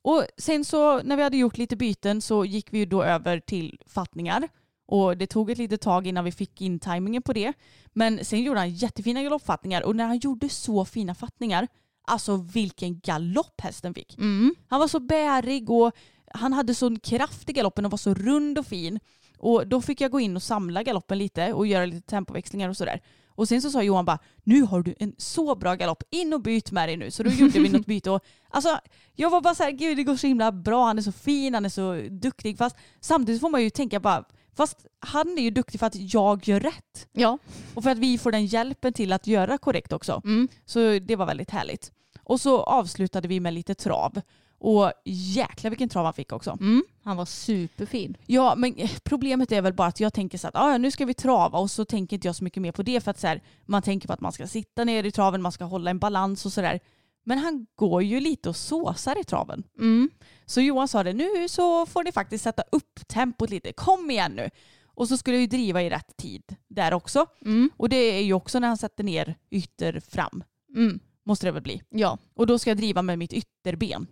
[0.01, 3.39] Och sen så när vi hade gjort lite byten så gick vi ju då över
[3.39, 4.47] till fattningar.
[4.87, 7.53] Och det tog ett litet tag innan vi fick in tajmingen på det.
[7.93, 11.67] Men sen gjorde han jättefina galoppfattningar och när han gjorde så fina fattningar,
[12.07, 14.17] alltså vilken galopp hästen fick.
[14.17, 14.55] Mm.
[14.67, 15.91] Han var så bärig och
[16.33, 18.99] han hade sån kraft i galoppen och var så rund och fin.
[19.37, 22.77] Och då fick jag gå in och samla galoppen lite och göra lite tempoväxlingar och
[22.77, 23.01] sådär.
[23.35, 26.41] Och sen så sa Johan bara, nu har du en så bra galopp, in och
[26.41, 27.11] byt med dig nu.
[27.11, 28.79] Så då gjorde vi något byte och alltså
[29.15, 31.53] jag var bara så här, gud det går så himla bra, han är så fin,
[31.53, 32.57] han är så duktig.
[32.57, 36.47] Fast samtidigt får man ju tänka bara, fast han är ju duktig för att jag
[36.47, 37.07] gör rätt.
[37.11, 37.37] Ja.
[37.73, 40.21] Och för att vi får den hjälpen till att göra korrekt också.
[40.25, 40.47] Mm.
[40.65, 41.91] Så det var väldigt härligt.
[42.23, 44.21] Och så avslutade vi med lite trav.
[44.57, 46.51] Och jäklar vilken trav han fick också.
[46.51, 46.83] Mm.
[47.03, 48.17] Han var superfin.
[48.25, 51.05] Ja men problemet är väl bara att jag tänker så att ah, ja, nu ska
[51.05, 53.27] vi trava och så tänker inte jag så mycket mer på det för att så
[53.27, 55.99] här, man tänker på att man ska sitta ner i traven, man ska hålla en
[55.99, 56.79] balans och sådär.
[57.27, 59.63] Men han går ju lite och såsar i traven.
[59.79, 60.09] Mm.
[60.45, 64.31] Så Johan sa det, nu så får ni faktiskt sätta upp tempot lite, kom igen
[64.31, 64.49] nu.
[64.85, 67.25] Och så skulle vi driva i rätt tid där också.
[67.45, 67.69] Mm.
[67.77, 70.43] Och det är ju också när han sätter ner ytter fram,
[70.75, 70.99] Mm.
[71.23, 71.81] måste det väl bli.
[71.89, 74.07] Ja, Och då ska jag driva med mitt ytterben.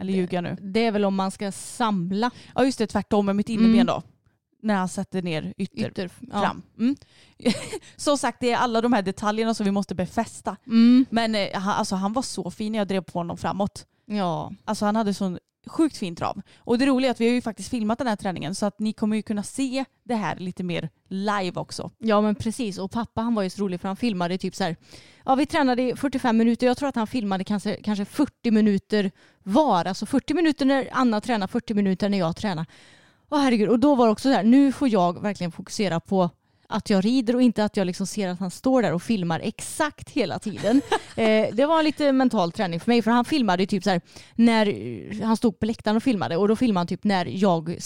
[0.00, 0.56] Eller ljuger jag nu?
[0.60, 3.86] det är väl om man ska samla Ja just det, tvärtom med mitt innerben Mm.
[3.86, 4.02] då.
[4.66, 6.10] När han sätter ner ytter, ytter.
[6.32, 6.40] Ja.
[6.40, 6.62] fram.
[6.78, 6.96] Mm.
[7.96, 10.56] Som sagt, det är alla de här detaljerna som vi måste befästa.
[10.66, 11.06] Mm.
[11.10, 13.86] Men eh, alltså, han var så fin när jag drev på honom framåt.
[14.06, 14.52] Ja.
[14.64, 16.42] Alltså han hade sån sjukt fin trav.
[16.58, 18.80] Och det roliga är att vi har ju faktiskt filmat den här träningen så att
[18.80, 21.90] ni kommer ju kunna se det här lite mer live också.
[21.98, 24.64] ja men precis och pappa han var ju så rolig för han filmade typ så
[24.64, 24.76] här.
[25.24, 26.66] Ja vi tränade i 45 minuter.
[26.66, 29.10] Jag tror att han filmade kanske, kanske 40 minuter
[29.42, 29.84] var.
[29.84, 32.66] Alltså 40 minuter när Anna tränar, 40 minuter när jag tränar.
[33.30, 33.68] Åh herregud.
[33.68, 36.30] Och då var det också så här, nu får jag verkligen fokusera på
[36.68, 39.40] att jag rider och inte att jag liksom ser att han står där och filmar
[39.40, 40.82] exakt hela tiden.
[41.16, 44.00] eh, det var lite mental träning för mig för han filmade typ så här
[44.34, 47.76] när eh, han stod på läktaren och filmade och då filmade han typ när jag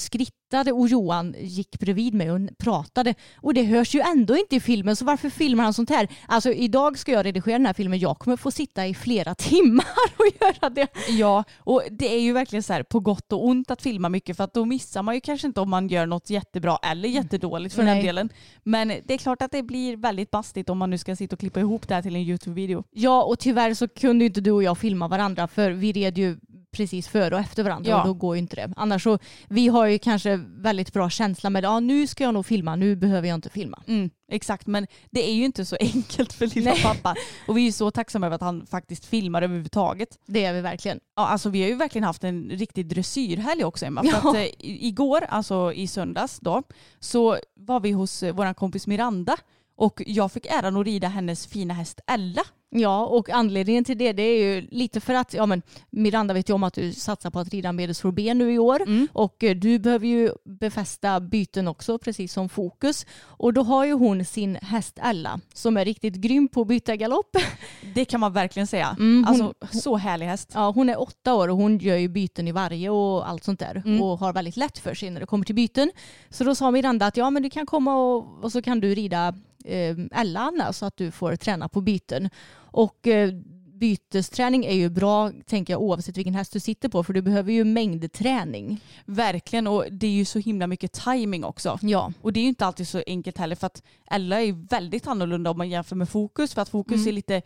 [0.51, 4.61] skrittade och Johan gick bredvid mig och pratade och det hörs ju ändå inte i
[4.61, 6.09] filmen så varför filmar han sånt här?
[6.29, 9.85] Alltså idag ska jag redigera den här filmen, jag kommer få sitta i flera timmar
[10.17, 10.89] och göra det.
[11.09, 14.37] Ja, och det är ju verkligen så här på gott och ont att filma mycket
[14.37, 17.75] för att då missar man ju kanske inte om man gör något jättebra eller jättedåligt
[17.75, 18.03] för den Nej.
[18.03, 18.29] delen.
[18.63, 21.41] Men det är klart att det blir väldigt bastigt om man nu ska sitta och
[21.41, 22.85] klippa ihop det här till en YouTube-video.
[22.91, 26.37] Ja och tyvärr så kunde inte du och jag filma varandra för vi red ju
[26.73, 28.01] precis före och efter varandra Ja.
[28.01, 28.73] och då går ju inte det.
[28.77, 32.47] Annars så, vi har ju kanske väldigt bra känsla med ja nu ska jag nog
[32.47, 33.83] filma, nu behöver jag inte filma.
[33.87, 36.83] Mm, exakt, men det är ju inte så enkelt för lilla Nej.
[36.83, 37.15] pappa.
[37.49, 40.19] Och vi är ju så tacksamma över att han faktiskt filmar överhuvudtaget.
[40.27, 41.01] Det är vi verkligen.
[41.17, 44.03] Ja, alltså vi har ju verkligen haft en riktig dressyrhelg också Emma.
[44.05, 44.13] Ja.
[44.21, 46.63] För att, eh, igår, alltså i söndags då,
[47.01, 49.37] så var vi hos eh, vår kompis Miranda
[49.81, 52.43] Och jag fick äran att rida hennes fina häst Ella.
[52.73, 56.49] Ja, och anledningen till det, det är ju lite för att ja, men Miranda vet
[56.49, 59.09] ju om att du satsar på att rida medelsforbé nu i år Mm.
[59.13, 63.07] och eh, du behöver ju befästa byten också, precis som Fokus.
[63.23, 66.97] Och då har ju hon sin häst Ella som är riktigt grym på att byta
[66.97, 67.37] galopp.
[67.95, 68.97] Det kan man verkligen säga.
[68.99, 70.51] Mm, hon- alltså, så härlig häst.
[70.55, 73.61] Ja, hon är åtta år och hon gör ju byten i varje och allt sånt
[73.61, 74.03] där Mm.
[74.03, 75.91] och har väldigt lätt för sig när det kommer till byten.
[76.31, 78.95] Så då sa Miranda att ja men du kan komma och, och så kan du
[78.95, 82.31] rida eh, Ella Anna så att du får träna på byten.
[82.55, 83.31] Och eh,
[83.75, 87.53] bytesträning är ju bra tänker jag oavsett vilken häst du sitter på för du behöver
[87.53, 88.81] ju mängdträning.
[89.05, 91.79] Verkligen och det är ju så himla mycket timing också.
[91.83, 92.13] Ja.
[92.23, 95.51] Och det är ju inte alltid så enkelt heller för att Ella är väldigt annorlunda
[95.51, 97.09] om man jämför med Fokus för att Fokus Mm.
[97.09, 97.43] är lite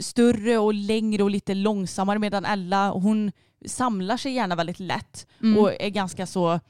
[0.00, 3.32] större och längre och lite långsammare medan Ella hon
[3.66, 5.58] samlar sig gärna väldigt lätt Mm.
[5.58, 6.60] och är ganska så,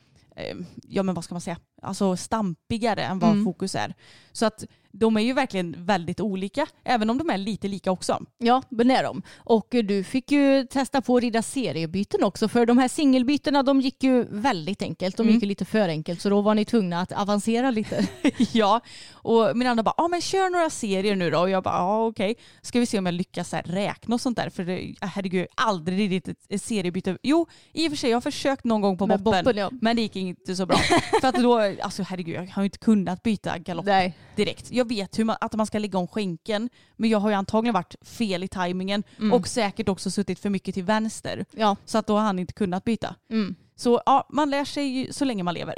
[0.83, 3.45] ja men vad ska man säga, alltså stampigare än vad Mm.
[3.45, 3.95] Fokus är.
[4.33, 4.65] Så att
[4.99, 8.19] de är ju verkligen väldigt olika även om de är lite lika också.
[8.39, 9.23] Ja, men är de.
[9.37, 13.63] Och eh, du fick ju testa på att rida seriebyten också för de här singelbytena
[13.63, 15.17] de gick ju väldigt enkelt.
[15.17, 15.35] De Mm.
[15.35, 18.09] gick ju lite för enkelt så då var ni tvungna att avancera lite.
[18.53, 18.81] ja,
[19.13, 21.39] och min andra bara, ja men kör några serier nu då.
[21.39, 22.35] Och jag bara, ja okej.
[22.63, 24.51] Ska vi se om jag lyckas här räkna och sånt där.
[24.51, 27.19] För det, herregud, aldrig ridit ett, seriebyte.
[27.23, 29.45] Jo, i och för sig, jag har försökt någon gång på Med boppen.
[29.45, 29.71] boppen, ja.
[29.81, 30.77] Men det gick inte så bra.
[31.21, 34.15] för att då, alltså herregud, jag har ju inte kunnat byta galopp Nej.
[34.37, 34.71] direkt.
[34.73, 37.75] Jag vet hur man, att man ska lägga om skänken, men jag har ju antagligen
[37.75, 39.33] varit fel i tajmingen Mm.
[39.33, 41.45] och säkert också suttit för mycket till vänster.
[41.53, 41.77] Ja.
[41.85, 43.15] Så att då har han inte kunnat byta.
[43.31, 43.55] Mm.
[43.77, 45.75] Så ja, man lär sig ju så länge man lever.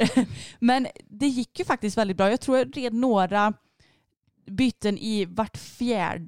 [0.59, 2.29] Men det gick ju faktiskt väldigt bra.
[2.29, 3.53] Jag tror jag red några
[4.45, 6.27] byten i vart fjärde,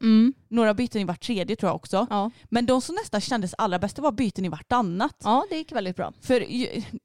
[0.00, 0.34] Mm.
[0.48, 2.06] några byten i vart tredje tror jag också.
[2.10, 2.30] Ja.
[2.44, 5.16] Men de som nästan kändes allra bäst var byten i vartannat.
[5.24, 6.12] ja, det gick väldigt bra.
[6.20, 6.44] För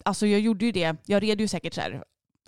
[0.05, 2.03] alltså jag gjorde ju det, jag red ju säkert så här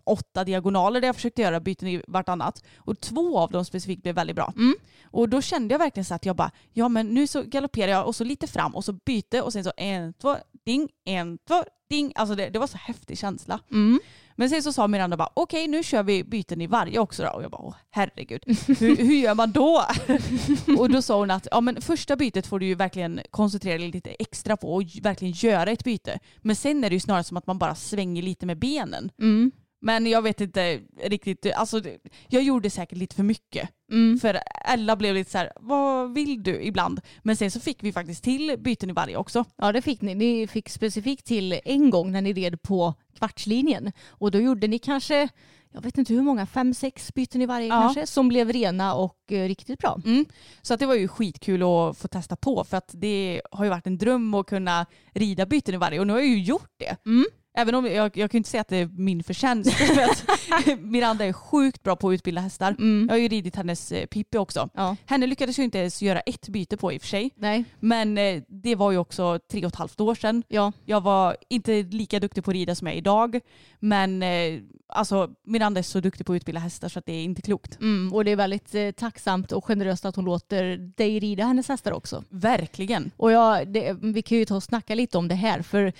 [0.05, 2.63] åtta diagonaler där jag försökte göra byten i vartannat.
[2.77, 4.53] Och två av dem specifikt blev väldigt bra.
[4.55, 4.75] Mm.
[5.03, 8.07] Och då kände jag verkligen så att jag bara, ja men nu så galopperar jag
[8.07, 11.63] och så lite fram och så byte och sen så en, två, ding, en, två,
[11.89, 12.11] ding.
[12.15, 13.59] Alltså det, det var så häftig känsla.
[13.71, 13.99] Mm.
[14.35, 17.29] Men sen så sa Miranda bara, okej nu kör vi byten i varje också då.
[17.29, 19.85] Och jag bara, åh herregud, hur, hur gör man då?
[20.79, 23.91] och då sa hon att, ja men första bytet får du ju verkligen koncentrera dig
[23.91, 26.19] lite extra på och verkligen göra ett byte.
[26.37, 29.11] Men sen är det ju snarare som att man bara svänger lite med benen.
[29.19, 29.51] Mm.
[29.85, 31.81] Men jag vet inte riktigt, alltså
[32.27, 33.69] jag gjorde säkert lite för mycket.
[33.91, 34.19] Mm.
[34.19, 37.01] För alla blev lite så här, vad vill du ibland?
[37.23, 39.45] Men sen så fick vi faktiskt till byten i varje också.
[39.57, 40.15] Ja, det fick ni.
[40.15, 43.91] Ni fick specifikt till en gång när ni red på kvartslinjen.
[44.09, 45.29] Och då gjorde ni kanske,
[45.71, 47.81] jag vet inte hur många, fem, sex byten i varje Ja.
[47.81, 50.01] kanske, som blev rena och eh, riktigt bra.
[50.05, 50.25] Mm.
[50.61, 53.69] Så att det var ju skitkul att få testa på för att det har ju
[53.69, 56.71] varit en dröm att kunna rida byten i varje och nu har jag ju gjort
[56.77, 56.97] det.
[57.05, 57.25] Mm.
[57.57, 61.25] Även om jag, jag kan inte säga att det är min förtjänst för att Miranda
[61.25, 62.75] är sjukt bra på att utbilda hästar.
[62.79, 63.05] Mm.
[63.09, 64.69] Jag har ju ridit hennes eh, Pippi också.
[64.73, 64.95] Ja.
[65.05, 67.31] Henne lyckades ju inte ens göra ett byte på i och för sig.
[67.35, 67.63] Nej.
[67.79, 70.43] Men eh, det var ju också tre och ett halvt år sedan.
[70.47, 70.71] Ja.
[70.85, 73.39] Jag var inte lika duktig på att rida som jag är idag.
[73.79, 77.23] Men eh, alltså Miranda är så duktig på att utbilda hästar så att det är
[77.23, 77.79] inte klokt.
[77.81, 78.13] Mm.
[78.13, 81.91] Och det är väldigt eh, tacksamt och generöst att hon låter dig rida hennes hästar
[81.91, 82.23] också.
[82.29, 83.11] Verkligen.
[83.17, 85.93] Och jag, det, vi kan ju ta och snacka lite om det här för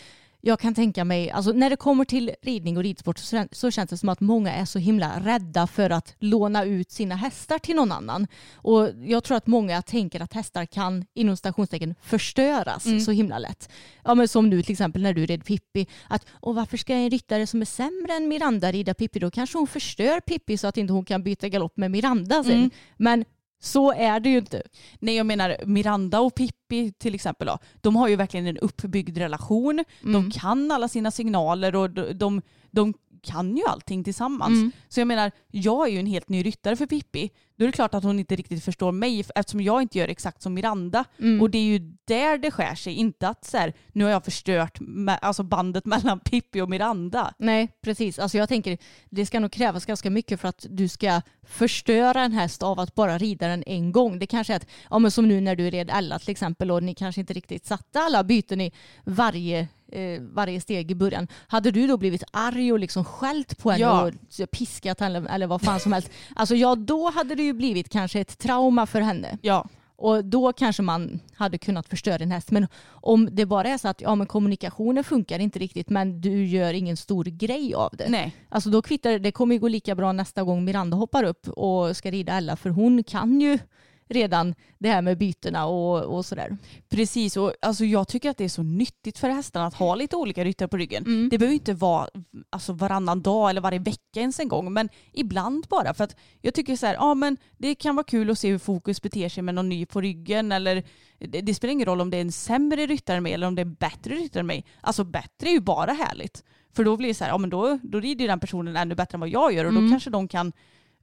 [0.48, 3.72] jag kan tänka mig, alltså när det kommer till ridning och ridsport så, kän- så
[3.72, 7.60] känns det som att många är så himla rädda för att låna ut sina hästar
[7.60, 8.28] till någon annan.
[8.56, 13.00] Och jag tror att många tänker att hästar kan inom stationstecken förstöras Mm.
[13.00, 13.70] så himla lätt.
[14.04, 17.10] Ja men som nu till exempel när du red Pippi, att och varför ska en
[17.10, 19.20] ryttare som är sämre än Miranda rida Pippi?
[19.20, 22.54] Då kanske hon förstör Pippi så att inte hon kan byta galopp med Miranda sen.
[22.54, 22.70] Mm.
[22.98, 23.26] Men
[23.66, 24.64] så är det ju inte.
[25.00, 29.18] Nej jag menar Miranda och Pippi till exempel då, de har ju verkligen en uppbyggd
[29.18, 29.84] relation.
[30.04, 30.14] Mm.
[30.14, 32.94] De kan alla sina signaler och de, de, de
[33.26, 34.58] kan ju allting tillsammans.
[34.58, 34.72] Mm.
[34.90, 37.30] Så jag menar, jag är ju en helt ny ryttare för Pippi.
[37.58, 40.42] Då är det klart att hon inte riktigt förstår mig eftersom jag inte gör exakt
[40.42, 41.06] som Miranda.
[41.20, 41.42] Mm.
[41.42, 42.94] Och det är ju där det skär sig.
[42.94, 44.80] Inte att så här, nu har jag förstört
[45.22, 47.34] alltså bandet mellan Pippi och Miranda.
[47.38, 48.20] Nej, precis.
[48.20, 48.78] Alltså jag tänker
[49.10, 52.96] det ska nog krävas ganska mycket för att du ska förstöra en häst av att
[52.96, 54.20] bara rida den en gång.
[54.20, 56.84] Det kanske är att, ja men som nu när du red Ella till exempel och
[56.84, 58.72] ni kanske inte riktigt satte alla byten i
[59.04, 61.28] varje, eh, varje steg i början.
[61.48, 64.12] Hade du då blivit arg och liksom skällt på henne Ja.
[64.44, 66.10] och piskat henne eller vad fan som helst.
[66.36, 69.38] Alltså ja, då hade det ju blivit kanske ett trauma för henne.
[69.42, 72.52] Ja, Och då kanske man hade kunnat förstöra en häst.
[72.52, 76.46] Men om det bara är så att ja, men kommunikationen funkar inte riktigt men du
[76.46, 78.10] gör ingen stor grej av det.
[78.10, 78.36] nej.
[78.50, 81.48] Alltså då kvittar det, det kommer ju gå lika bra nästa gång Miranda hoppar upp
[81.48, 83.60] och ska rida Ella för hon kan ju
[84.10, 86.58] redan det här med bytena och, och sådär.
[86.90, 90.16] Precis, och alltså jag tycker att det är så nyttigt för hästarna att ha lite
[90.16, 91.04] olika ryttare på ryggen.
[91.06, 91.30] Mm.
[91.30, 92.08] Det behöver inte vara
[92.50, 95.94] alltså, varannan dag eller varje vecka ens en gång, men ibland bara.
[95.94, 98.58] För att jag tycker så här, ja men det kan vara kul att se hur
[98.58, 100.84] Fokus beter sig med någon ny på ryggen eller
[101.20, 103.62] det, det spelar ingen roll om det är en sämre ryttare mig eller om det
[103.62, 104.66] är en bättre ryttare än mig.
[104.82, 106.44] Alltså bättre är ju bara härligt.
[106.74, 108.96] För då blir det så här, ja men då, då rider ju den personen ännu
[108.96, 109.92] bättre än vad jag gör och då Mm.
[109.92, 110.54] kanske de kan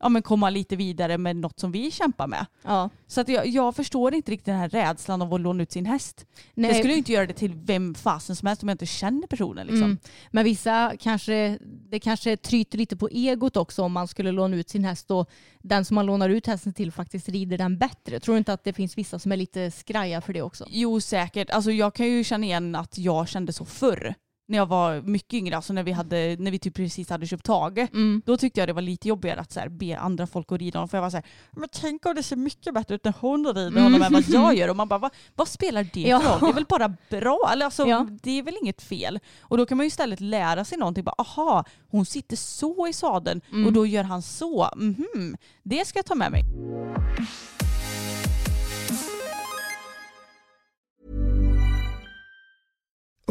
[0.03, 2.47] ja, men komma lite vidare med något som vi kämpar med.
[2.62, 2.91] Ja.
[3.07, 5.87] Så att jag, jag förstår inte riktigt den här rädslan av att låna ut sin
[5.87, 6.27] häst.
[6.55, 6.71] Nej.
[6.71, 9.27] Jag skulle ju inte göra det till vem fasen som helst om jag inte känner
[9.27, 9.67] personen.
[9.67, 9.85] Liksom.
[9.85, 9.99] Mm.
[10.31, 11.59] Men vissa kanske,
[11.91, 15.31] det kanske tryter lite på egot också om man skulle låna ut sin häst och
[15.59, 18.21] den som man lånar ut hästen till faktiskt rider den bättre.
[18.21, 20.67] Tror du inte att det finns vissa som är lite skraja för det också?
[20.71, 21.51] Jo säkert.
[21.51, 24.15] Alltså, jag kan ju känna igen att jag kände så förr.
[24.49, 27.45] När jag var mycket yngre, alltså när vi, hade, när vi typ precis hade köpt
[27.45, 27.79] Tage.
[27.79, 28.23] Mm.
[28.27, 30.79] Då tyckte jag det var lite jobbigare att så här, be andra folk att rida
[30.79, 30.89] honom.
[30.89, 33.47] För jag var så här, men tänk om det ser mycket bättre ut när hon
[33.47, 34.69] rider honom än vad jag gör.
[34.71, 36.21] Och man bara, vad, vad spelar det Ja.
[36.21, 36.41] för roll?
[36.41, 37.51] Det är väl bara bra?
[37.53, 38.07] Eller alltså, Ja.
[38.23, 39.19] Det är väl inget fel?
[39.41, 41.05] Och då kan man ju istället lära sig någonting.
[41.05, 43.67] Bara, aha, hon sitter så i sadeln Mm.
[43.67, 44.69] och då gör han så.
[44.77, 46.43] Mhm, det ska jag ta med mig.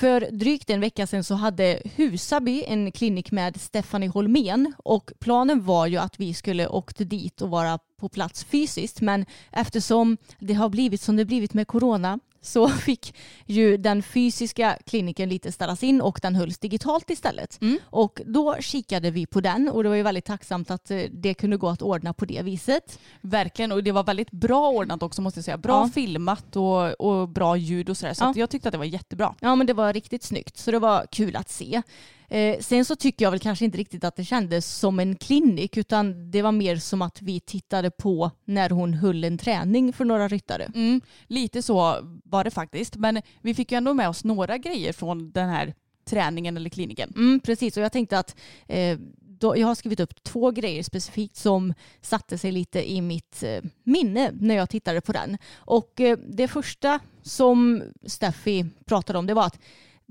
[0.00, 5.64] För drygt en vecka sedan så hade Husaby en klinik med Stephanie Holmén och planen
[5.64, 9.00] var ju att vi skulle åkt dit och vara på plats fysiskt.
[9.00, 13.14] Men eftersom det har blivit som det blivit med corona så fick
[13.46, 17.58] ju den fysiska kliniken lite ställas in och den hölls digitalt istället.
[17.84, 21.34] Och då kikade vi på den och det var ju väldigt tacksamt att eh, det
[21.34, 22.98] kunde gå att ordna på det viset.
[23.20, 25.58] Verkligen, och det var väldigt bra ordnat också måste jag säga.
[25.58, 25.90] Bra Ja.
[25.94, 28.14] filmat och, och bra ljud och sådär.
[28.14, 28.32] Så Ja.
[28.36, 29.34] jag tyckte att det var jättebra.
[29.40, 31.82] Ja men det var riktigt snyggt så det var kul att se.
[32.30, 35.76] Eh, sen så tycker jag väl kanske inte riktigt att det kändes som en klinik
[35.76, 40.04] utan det var mer som att vi tittade på när hon höll en träning för
[40.04, 40.64] några ryttare.
[40.74, 42.96] Mm, lite så var det faktiskt.
[42.96, 47.12] Men vi fick ju ändå med oss några grejer från den här träningen eller kliniken.
[47.16, 48.36] Mm, precis och jag tänkte att
[48.68, 48.98] eh,
[49.40, 53.62] då, jag har skrivit upp två grejer specifikt som satte sig lite i mitt eh,
[53.84, 55.38] minne när jag tittade på den.
[55.54, 59.58] Och eh, det första som Steffi pratade om det var att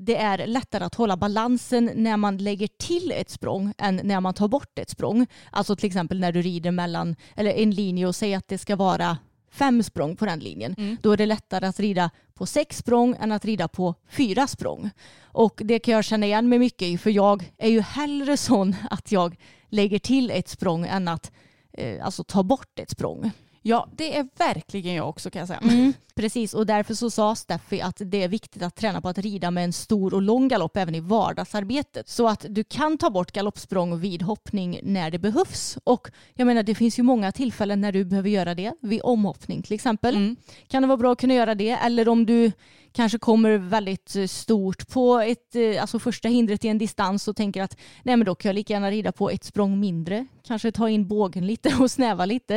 [0.02, 4.34] det är lättare att hålla balansen när man lägger till ett språng än när man
[4.34, 5.28] tar bort ett språng.
[5.52, 8.76] Alltså till exempel när du rider mellan eller en linje och säger att det ska
[8.76, 9.18] vara
[9.52, 10.98] fem språng på den linjen.
[11.02, 14.90] Då är det lättare att rida på sex språng än att rida på fyra språng.
[15.24, 18.76] Och det kan jag känna igen mig mycket i för jag är ju hellre sån
[18.90, 19.36] att jag
[19.70, 21.32] lägger till ett språng än att
[21.74, 23.32] eh, alltså ta bort ett språng.
[23.70, 25.60] Ja, det är verkligen jag också kan jag säga.
[25.60, 29.18] Mm, precis, och därför så sa Steffi att det är viktigt att träna på att
[29.18, 32.10] rida med en stor och lång galopp även i vardagsarbetet.
[32.10, 35.78] Så att du kan ta bort galoppsprång vid hoppning när det behövs.
[35.84, 38.74] Och jag menar det finns ju många tillfällen när du behöver göra det.
[38.82, 40.36] Vid omhoppning till exempel.
[40.68, 41.70] Kan det vara bra att kunna göra det.
[41.72, 42.52] Eller om du
[42.92, 47.36] kanske kommer väldigt eh, stort på ett, eh, alltså första hindret i en distans och
[47.36, 50.28] tänker att nej men då kan jag lika gärna rida på ett språng mindre.
[50.48, 52.56] Kanske ta in bågen lite och snäva lite.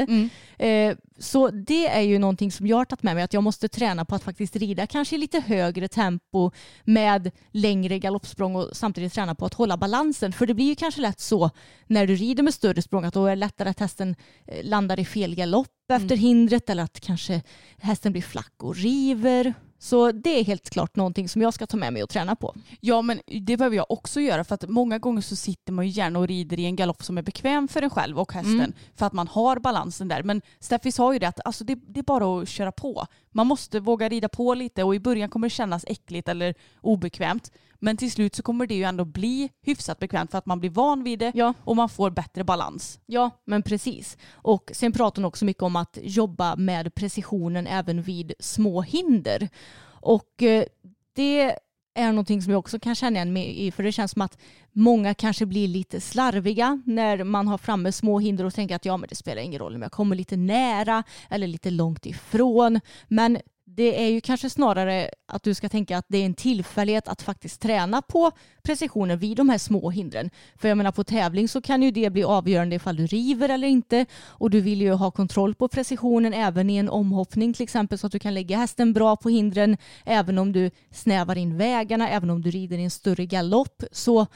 [0.59, 3.69] Eh, så det är ju någonting som jag har tagit med mig att jag måste
[3.69, 6.51] träna på att faktiskt rida kanske i lite högre tempo
[6.85, 10.33] med längre galoppsprång och samtidigt träna på att hålla balansen.
[10.33, 11.51] För det blir ju kanske lätt så
[11.87, 14.17] när du rider med större språng att då är det lättare att hästen
[14.63, 17.43] landar i fel galopp efter hindret eller att kanske
[17.79, 19.55] hästen blir flack och river.
[19.83, 22.55] Så det är helt klart någonting som jag ska ta med mig och träna på.
[22.81, 25.91] Ja men det behöver jag också göra för att många gånger så sitter man ju
[25.91, 28.73] gärna och rider i en galopp som är bekväm för en själv och hästen Mm.
[28.97, 30.23] för att man har balansen där.
[30.23, 33.07] Men Steffi sa ju det att alltså, det, det är bara att köra på.
[33.33, 37.53] Man måste våga rida på lite och i början kommer det kännas äckligt eller obekvämt.
[37.85, 40.71] Men till slut så kommer det ju ändå bli hyfsat bekvämt för att man blir
[40.71, 41.55] van vid det Ja.
[41.65, 43.01] och man får bättre balans.
[43.07, 44.17] Ja, men precis.
[44.33, 49.49] Och sen pratar hon också mycket om att jobba med precisionen även vid små hinder.
[49.85, 50.65] Och eh,
[51.13, 51.57] det
[51.95, 54.39] är någonting som jag också kan känna igen mig i för det känns som att
[54.73, 58.97] många kanske blir lite slarviga när man har framme små hinder och tänker att ja
[58.97, 62.81] men det spelar ingen roll om jag kommer lite nära eller lite långt ifrån.
[63.09, 63.39] Men
[63.77, 67.23] det är ju kanske snarare att du ska tänka att det är en tillfällighet att
[67.23, 68.31] faktiskt träna på
[68.63, 70.31] precisionen vid de här små hindren.
[70.57, 73.69] För jag menar på tävling så kan ju det bli avgörande ifall du river eller
[73.69, 77.99] inte och du vill ju ha kontroll på precisionen även i en omhoppning till exempel
[77.99, 82.09] så att du kan lägga hästen bra på hindren även om du snävar in vägarna,
[82.09, 83.83] även om du rider i en större galopp.
[83.93, 84.27] Så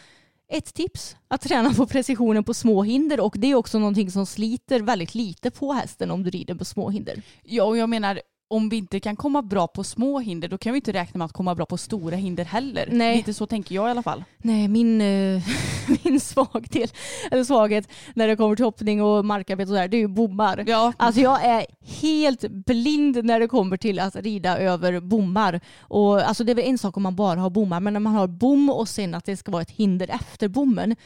[0.49, 4.27] ett tips att träna på precisionen på små hinder och det är också någonting som
[4.27, 7.23] sliter väldigt lite på hästen om du rider på små hinder.
[7.43, 10.73] Ja, och jag menar om vi inte kan komma bra på små hinder då kan
[10.73, 12.89] vi inte räkna med att komma bra på stora hinder heller.
[12.91, 13.17] Nej.
[13.17, 14.25] Lite så tänker jag i alla fall.
[14.39, 15.43] Nej, min, eh,
[16.05, 16.89] min svagdel,
[17.31, 20.65] eller svaghet när det kommer till hoppning och markarbete och sådär, det är ju bommar.
[20.67, 20.93] Ja.
[20.97, 21.67] Alltså jag är
[22.01, 25.61] helt blind när det kommer till att rida över bommar.
[25.81, 28.15] Och alltså det är väl en sak om man bara har bommar, men när man
[28.15, 30.97] har bom och sen att det ska vara ett hinder efter bommen.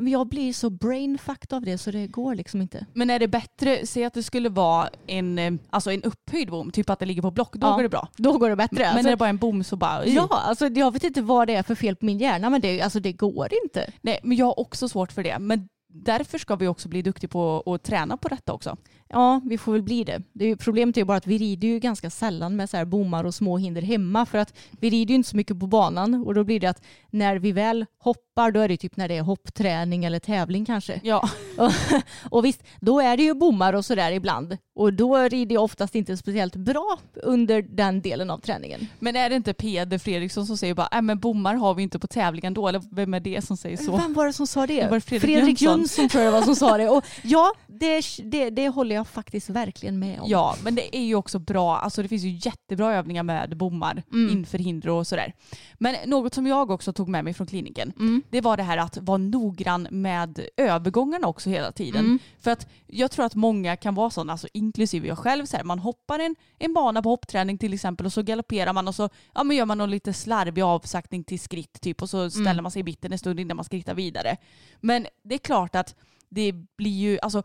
[0.00, 2.86] Jag blir så brainfucked av det så det går liksom inte.
[2.92, 6.70] Men är det bättre, säg att det skulle vara en, eh, alltså en upphöjd bom,
[6.70, 8.08] typ att det ligger på block, då Ja, går det bra.
[8.16, 8.76] Då går det bättre.
[8.78, 10.06] Men Alltså, är det bara en bom så bara...
[10.06, 12.80] ja, alltså jag vet inte vad det är för fel på min hjärna men det,
[12.82, 13.92] alltså, det går inte.
[14.00, 15.38] Nej, men jag har också svårt för det.
[15.38, 18.76] Men därför ska vi också bli duktiga på att träna på detta också.
[19.08, 20.22] Ja, vi får väl bli det.
[20.32, 22.76] det är ju, problemet är ju bara att vi rider ju ganska sällan med så
[22.76, 25.66] här bommar och små hinder hemma för att vi rider ju inte så mycket på
[25.66, 29.08] banan och då blir det att när vi väl hoppar då är det typ när
[29.08, 31.00] det är hoppträning eller tävling kanske.
[31.02, 31.28] Ja.
[31.58, 31.72] Och,
[32.36, 35.94] och visst, då är det ju bommar och sådär ibland och då rider jag oftast
[35.94, 38.86] inte speciellt bra under den delen av träningen.
[38.98, 41.98] Men är det inte Peder Fredriksson som säger bara, nej men bommar har vi inte
[41.98, 42.68] på tävlingen då?
[42.68, 43.96] Eller vem är det som säger så?
[43.96, 44.86] Vem var det som sa det?
[44.86, 45.78] Det Fredrik Jönsson?
[45.78, 46.88] Jönsson tror jag det var som sa det.
[46.88, 50.30] Och ja, det, det, det håller jag faktiskt verkligen med om.
[50.30, 51.78] Ja, men det är ju också bra.
[51.78, 54.32] Alltså det finns ju jättebra övningar med bommar Mm.
[54.32, 55.32] inför hinder och sådär.
[55.78, 58.21] Men något som jag också tog med mig från kliniken, Mm.
[58.30, 62.04] Det var det här att vara noggrann med övergångarna också hela tiden.
[62.04, 62.18] Mm.
[62.40, 65.64] För att jag tror att många kan vara sådana, alltså inklusive jag själv, så här,
[65.64, 69.08] man hoppar en, en bana på hoppträning till exempel och så galopperar man och så
[69.34, 72.62] ja, men gör man någon lite slarvig avsaktning till skritt typ och så ställer Mm.
[72.62, 74.36] man sig i mitten en stund innan man skrittar vidare.
[74.80, 75.94] Men det är klart att
[76.28, 77.42] det blir ju, alltså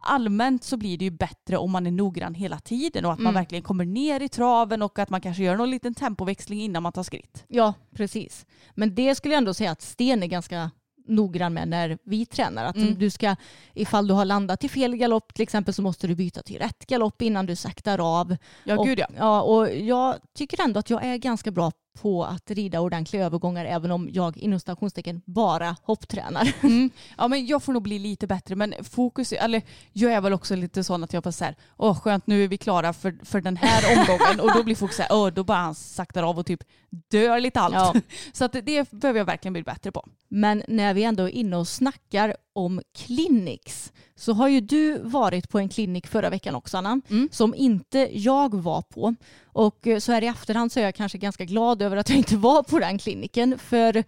[0.00, 3.26] allmänt så blir det ju bättre om man är noggrann hela tiden och att man
[3.26, 3.40] Mm.
[3.40, 6.92] verkligen kommer ner i traven och att man kanske gör någon liten tempoväxling innan man
[6.92, 7.44] tar skritt.
[7.48, 8.46] Ja, precis.
[8.74, 10.70] Men det skulle jag ändå säga att Sten är ganska
[11.08, 12.64] noggrann med när vi tränar.
[12.64, 12.98] Att Mm.
[12.98, 13.36] du ska,
[13.74, 16.86] ifall du har landat i fel galopp till exempel så måste du byta till rätt
[16.86, 18.36] galopp innan du saktar av.
[18.64, 19.06] Ja, och, gud ja.
[19.16, 19.42] ja.
[19.42, 23.90] Och jag tycker ändå att jag är ganska bra på att rida ordentliga övergångar även
[23.90, 26.52] om jag inom stationstecken bara hopptränar.
[26.66, 26.90] Mm.
[27.18, 30.56] Ja men jag får nog bli lite bättre men fokus, eller jag är väl också
[30.56, 33.56] lite sån att jag bara såhär, åh skönt nu är vi klara för, för den
[33.56, 36.62] här omgången och då blir fokus såhär, åh då bara han saktar av och typ
[37.10, 37.74] dör lite allt.
[37.74, 37.94] Ja.
[38.32, 40.08] Så att det behöver jag verkligen bli bättre på.
[40.28, 45.48] Men när vi ändå är inne och snackar om clinics så har ju du varit
[45.48, 47.28] på en klinik förra veckan också Anna, Mm.
[47.32, 49.14] som inte jag var på.
[49.44, 52.18] Och eh, så här i efterhand så är jag kanske ganska glad över att jag
[52.18, 53.58] inte var på den kliniken.
[53.58, 54.04] För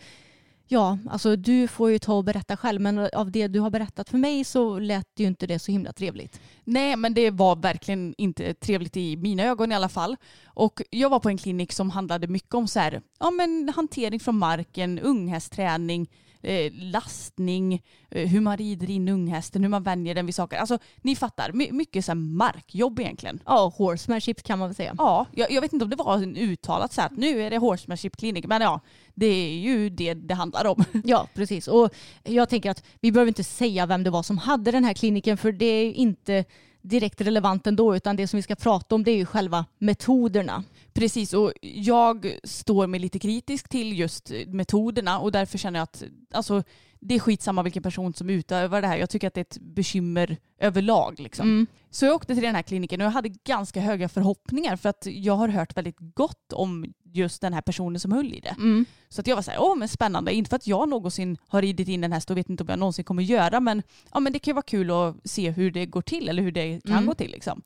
[0.69, 4.09] ja, alltså du får ju ta och berätta själv men av det du har berättat
[4.09, 6.41] för mig så lät ju inte det så himla trevligt.
[6.65, 10.17] Nej, men det var verkligen inte trevligt i mina ögon i alla fall.
[10.47, 14.21] Och jag var på en klinik som handlade mycket om så här, ja, men hantering
[14.21, 16.09] från marken, unghästträning,
[16.43, 20.57] eh, lastning, eh, hur man rider in unghästen, hur man vänjer den vid saker.
[20.59, 23.41] Alltså ni fattar, my- mycket så här markjobb egentligen.
[23.47, 24.95] Ja, horsemanship kan man väl säga.
[24.99, 27.51] Ja, jag, jag vet inte om det var en uttalat så här att nu är
[27.51, 28.81] det horsemanship klinik, men ja,
[29.15, 30.85] det är ju det det handlar om.
[31.05, 31.69] Ja, precis.
[31.69, 31.91] Och
[32.25, 35.37] jag tänker att vi behöver inte säga vem det var som hade den här kliniken
[35.37, 36.45] för det är inte
[36.89, 40.65] direkt relevant ändå utan det som vi ska prata om det är ju själva metoderna.
[40.93, 46.03] Precis, och jag står mig lite kritisk till just metoderna och därför känner jag att
[46.33, 46.63] alltså,
[47.01, 48.97] det är skitsamma vilken person som utövar det här.
[48.97, 51.21] Jag tycker att det är ett bekymmer överlag.
[51.21, 51.49] Liksom.
[51.49, 51.67] Mm.
[51.91, 55.07] Så jag åkte till den här kliniken och jag hade ganska höga förhoppningar för att
[55.11, 58.55] jag har hört väldigt gott om just den här personen som höll i det.
[58.59, 58.85] Mm.
[59.09, 60.33] Så att jag var så här, åh men spännande.
[60.35, 62.79] Inte för att jag någonsin har ridit in en häst och vet inte om jag
[62.79, 63.83] någonsin kommer göra men,
[64.13, 66.53] ja, men det kan ju vara kul att se hur det går till eller hur
[66.53, 67.07] det kan Mm.
[67.07, 67.31] gå till.
[67.31, 67.63] Liksom.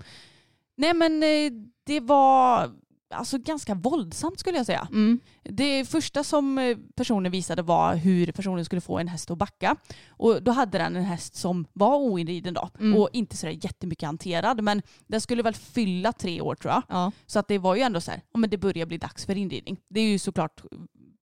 [0.77, 1.53] Nej men eh,
[1.85, 2.71] det var
[3.13, 4.89] alltså ganska våldsamt skulle jag säga.
[4.91, 5.21] Mm.
[5.43, 9.77] Det första som eh, personen visade var hur personen skulle få en häst att backa.
[10.09, 12.99] Och då hade den en häst som var oinriden då Mm.
[13.01, 16.83] och inte sådär jättemycket hanterad men den skulle väl fylla tre år tror jag.
[16.89, 17.13] Ja.
[17.27, 19.37] Så att det var ju ändå så här, ja, men det börjar bli dags för
[19.37, 19.77] inridning.
[19.89, 20.63] Det är ju såklart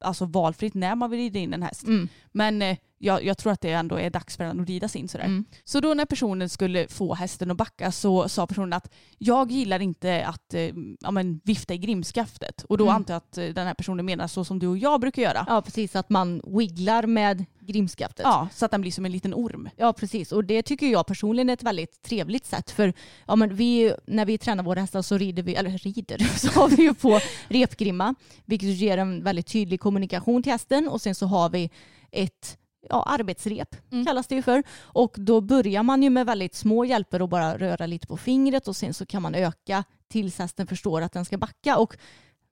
[0.05, 1.83] alltså valfritt när man vill rida in en häst.
[1.87, 2.09] Mm.
[2.33, 5.09] Men eh, jag, jag tror att det ändå är dags för den att ridas in
[5.09, 5.25] sådär.
[5.25, 5.45] Mm.
[5.65, 9.81] Så då när personen skulle få hästen att backa så sa personen att jag gillar
[9.81, 10.71] inte att eh,
[11.01, 12.63] ja, men, vifta i grimskaftet.
[12.63, 12.97] Och då Mm.
[12.97, 15.45] antar jag att eh, den här personen menar så som du och jag brukar göra.
[15.49, 18.21] Ja precis, att man wigglar med grimskaftet.
[18.25, 19.69] Ja, så att den blir som en liten orm.
[19.77, 22.93] Ja precis och det tycker jag personligen är ett väldigt trevligt sätt för
[23.27, 26.69] ja, men vi, när vi tränar våra hästar så rider vi, eller rider, så har
[26.69, 31.27] vi ju på repgrimma vilket ger en väldigt tydlig kommunikation till hästen och sen så
[31.27, 31.71] har vi
[32.11, 32.57] ett
[32.89, 34.07] ja, arbetsrep Mm.
[34.07, 37.59] kallas det ju för och då börjar man ju med väldigt små hjälper och bara
[37.59, 41.25] röra lite på fingret och sen så kan man öka tills hästen förstår att den
[41.25, 41.97] ska backa och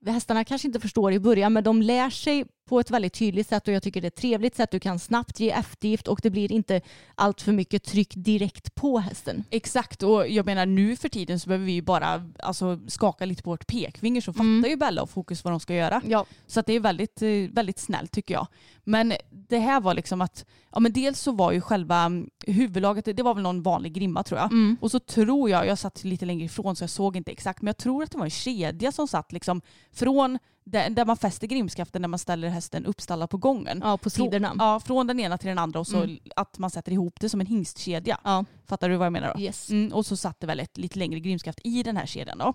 [0.07, 3.69] hästarna kanske inte förstår i början men de lär sig på ett väldigt tydligt sätt
[3.69, 4.71] och jag tycker det är ett trevligt sätt.
[4.71, 6.81] Du kan snabbt ge eftergift och det blir inte
[7.15, 9.45] allt för mycket tryck direkt på hästen.
[9.51, 13.43] Exakt och jag menar nu för tiden så behöver vi ju bara alltså, skaka lite
[13.43, 14.63] på vårt pekfinger så Mm.
[14.63, 16.03] fattar ju Bella och Fokus vad de ska göra.
[16.07, 16.27] Ja.
[16.47, 18.47] Så att det är väldigt, eh, väldigt snällt tycker jag.
[18.85, 23.05] Men det här var liksom att, ja men dels så var ju själva mm, huvudlaget,
[23.17, 24.53] det var väl någon vanlig grimma tror jag.
[24.53, 24.77] Mm.
[24.81, 27.67] Och så tror jag, jag satt lite längre ifrån så jag såg inte exakt, men
[27.67, 29.61] jag tror att det var en kedja som satt liksom
[29.93, 30.39] från
[30.71, 33.81] där, där man fäster grimskaften när man ställer hästen uppstallad på gången.
[33.85, 34.49] Ja, på sidorna.
[34.49, 36.19] Från, ja, från den ena till den andra och så Mm.
[36.37, 38.21] att man sätter ihop det som en hingstkedja.
[38.25, 38.45] Ja.
[38.67, 39.41] Fattar du vad jag menar då?
[39.41, 39.71] Yes.
[39.71, 42.55] Mm, och så satt det väl ett lite längre grimskaft i den här kedjan då.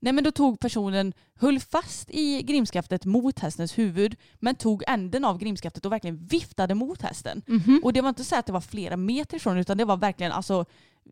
[0.00, 5.24] Nej men då tog personen, höll fast i grimskaftet mot hästens huvud men tog änden
[5.24, 7.42] av grimskaftet och verkligen viftade mot hästen.
[7.46, 7.80] Mhm.
[7.84, 10.32] Och det var inte så att det var flera meter ifrån utan det var verkligen
[10.32, 10.64] alltså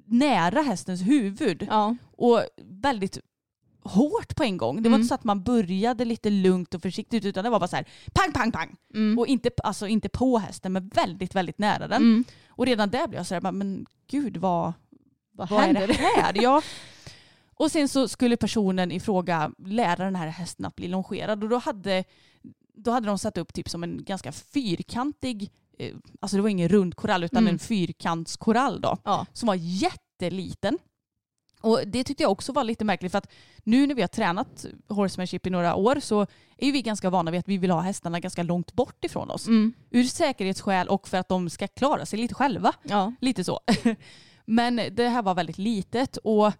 [0.04, 1.66] nära hästens huvud.
[1.70, 1.96] Ja.
[2.16, 3.18] Och väldigt
[3.86, 4.76] hårt på en gång.
[4.76, 5.00] Det var Mm.
[5.00, 7.86] inte så att man började lite lugnt och försiktigt utan det var bara så här
[8.14, 8.76] pang, pang, pang.
[8.94, 9.18] Mm.
[9.18, 12.02] Och inte, alltså, inte på hästen men väldigt, väldigt nära den.
[12.02, 12.24] Mm.
[12.48, 14.72] Och redan där blev jag så här, men gud vad,
[15.32, 15.86] Vad, vad är händer?
[15.86, 16.32] det här?
[16.42, 16.62] Ja.
[17.58, 21.48] Och sen så skulle personen i fråga lära den här hästen att bli longerad och
[21.48, 22.04] då hade,
[22.74, 26.68] då hade de satt upp typ som en ganska fyrkantig, eh, alltså det var ingen
[26.68, 27.52] rund korall utan Mm.
[27.52, 29.26] en fyrkantskorall då, Ja.
[29.32, 30.78] som var jätteliten.
[31.66, 33.32] Och det tyckte jag också var lite märkligt för att
[33.64, 37.30] nu när vi har tränat horsemanship i några år så är ju vi ganska vana
[37.30, 39.46] vid att vi vill ha hästarna ganska långt bort ifrån oss.
[39.46, 39.72] Mm.
[39.90, 42.72] Ur säkerhetsskäl och för att de ska klara sig lite själva.
[42.82, 43.12] Ja.
[43.20, 43.60] Lite så.
[44.44, 46.52] Men det här var väldigt litet och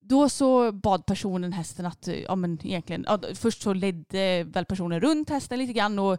[0.00, 5.00] då så bad personen hästen att, ja men egentligen, ja, först så ledde väl personen
[5.00, 6.18] runt hästen lite grann och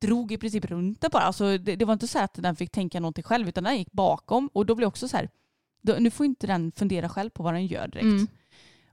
[0.00, 1.22] drog i princip runt den bara.
[1.22, 3.92] Alltså det, det var inte så att den fick tänka någonting själv utan den gick
[3.92, 5.28] bakom och då blev också så här,
[5.82, 8.04] nu får inte den fundera själv på vad den gör direkt.
[8.04, 8.26] Mm.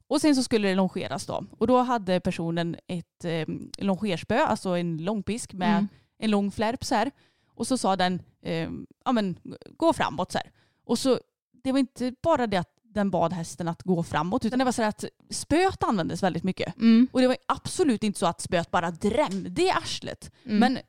[0.08, 1.46] Och sen så skulle det longeras då.
[1.58, 5.88] Och då hade personen ett eh, longerspö, alltså en långpisk med Mm.
[6.18, 7.12] en lång flärp så här.
[7.56, 8.70] Och så sa den, eh,
[9.06, 9.36] ja men
[9.78, 10.52] gå framåt så här.
[10.86, 11.20] Och så,
[11.64, 14.72] det var inte bara det att den bad hästen att gå framåt utan det var
[14.72, 16.76] så att spöet användes väldigt mycket.
[16.78, 17.08] Mm.
[17.12, 20.32] Och det var absolut inte så att spöet bara drämde i arslet.
[20.46, 20.58] Mm.
[20.60, 20.80] Men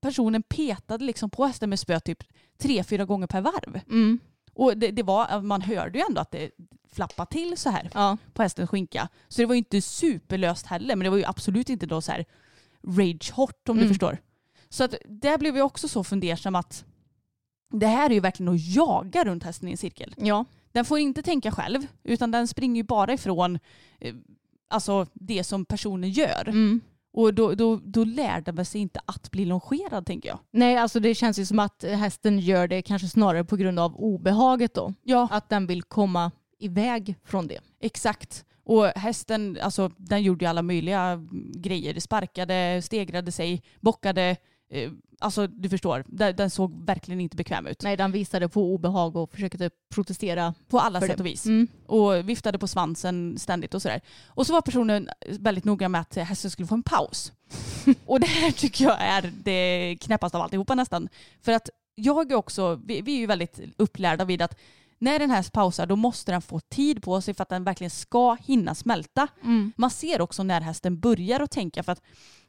[0.00, 2.22] personen petade liksom på hästen med spöet typ
[2.58, 3.80] tre, fyra gånger per varv.
[3.90, 4.18] Mm.
[4.54, 6.50] Och det, det var, man hörde ju ändå att det
[6.92, 8.16] flappade till så här Ja.
[8.32, 9.08] på hästens skinka.
[9.28, 12.12] Så det var ju inte superlöst heller men det var ju absolut inte då så
[12.12, 12.24] här
[12.86, 13.88] rage hot om du Mm.
[13.88, 14.18] förstår.
[14.68, 16.84] Så att där blev jag också så fundersam att
[17.70, 20.14] det här är ju verkligen att jaga runt hästen i en cirkel.
[20.18, 20.44] Ja.
[20.72, 23.58] Den får inte tänka själv utan den springer ju bara ifrån
[24.00, 24.14] eh,
[24.68, 26.48] alltså det som personen gör.
[26.48, 26.80] Mm.
[27.16, 30.38] Och då, då, då lär den väl sig inte att bli longerad tänker jag.
[30.50, 33.96] Nej, alltså det känns ju som att hästen gör det kanske snarare på grund av
[33.96, 34.94] obehaget då.
[35.02, 37.58] Ja, Att den vill komma iväg från det.
[37.80, 38.44] exakt.
[38.66, 42.00] Och hästen, alltså den gjorde ju alla möjliga grejer.
[42.00, 44.36] Sparkade, stegrade sig, bockade.
[44.74, 47.82] Eh, alltså du förstår, den, såg verkligen inte bekväm ut.
[47.82, 50.54] Nej, den visade på obehag och försökte protestera.
[50.68, 51.20] På alla sätt det.
[51.20, 51.46] och vis.
[51.46, 51.68] Mm.
[51.86, 54.00] Och viftade på svansen ständigt och sådär.
[54.26, 57.32] Och så var personen väldigt noga med att hästen skulle få en paus.
[58.06, 61.08] och det här tycker jag är det knäppaste av alltihopa nästan.
[61.42, 64.58] För att jag är också, vi, vi är ju väldigt upplärda vid att
[64.98, 67.90] när den här pausar då måste den få tid på sig för att den verkligen
[67.90, 69.28] ska hinna smälta.
[69.42, 69.72] Mm.
[69.76, 72.02] Man ser också när hästen börjar att tänka för att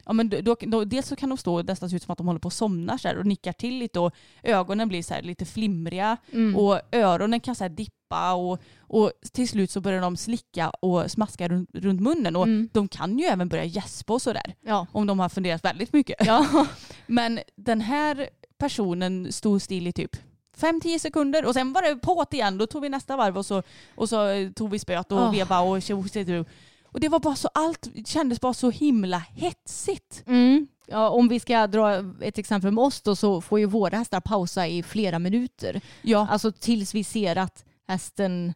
[0.04, 2.26] ja, men då, då, dels så kan de stå nästan se ut som att de
[2.26, 5.22] håller på att somna så här, och nickar till lite och ögonen blir så här
[5.22, 6.56] lite flimriga Mm.
[6.56, 11.10] och öronen kan så här dippa och, och till slut så börjar de slicka och
[11.10, 12.68] smaska runt, runt munnen och Mm.
[12.72, 14.86] de kan ju även börja gäspa och sådär Ja.
[14.92, 16.16] om de har funderat väldigt mycket.
[16.26, 16.66] Ja.
[17.06, 18.28] Men den här
[18.58, 20.16] personen stod still i typ
[20.60, 22.58] 5-10 sekunder och sen var det på igen.
[22.58, 23.62] Då tog vi nästa varv och så,
[23.94, 25.30] och så eh, tog vi spöet och Åh.
[25.32, 26.44] veva och tjo-
[26.84, 30.22] och det var bara så, allt kändes bara så himla hetsigt.
[30.26, 30.66] Mm.
[30.86, 34.20] Ja, om vi ska dra ett exempel med oss då så får ju våra hästar
[34.20, 35.80] pausa i flera minuter.
[36.02, 38.54] Ja, Alltså tills vi ser att hästen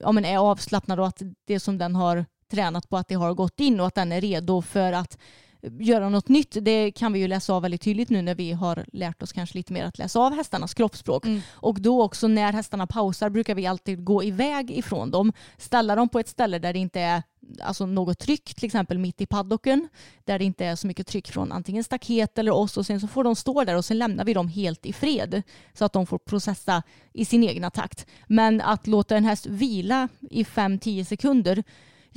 [0.00, 3.34] ja, men är avslappnad och att det som den har tränat på att det har
[3.34, 5.18] gått in och att den är redo för att
[5.62, 6.56] göra något nytt.
[6.60, 9.58] Det kan vi ju läsa av väldigt tydligt nu när vi har lärt oss kanske
[9.58, 11.26] lite mer att läsa av hästarnas kroppsspråk.
[11.26, 11.40] Mm.
[11.50, 15.32] Och då också när hästarna pausar brukar vi alltid gå iväg ifrån dem.
[15.56, 17.22] Ställa dem på ett ställe där det inte är
[17.62, 19.88] alltså något tryck, till exempel mitt i paddocken,
[20.24, 23.08] där det inte är så mycket tryck från antingen staket eller oss och sen så
[23.08, 25.42] får de stå där och sen lämnar vi dem helt i fred
[25.74, 26.82] så att de får processa
[27.12, 28.06] i sin egna takt.
[28.26, 31.64] Men att låta en häst vila i 5-10 sekunder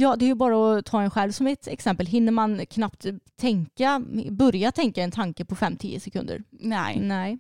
[0.02, 2.06] Ja, det är ju bara att ta en själv som ett exempel.
[2.06, 6.44] Hinner man knappt tänka, börja tänka en tanke på 5-10 sekunder?
[6.50, 7.00] Nej.
[7.00, 7.38] Nej.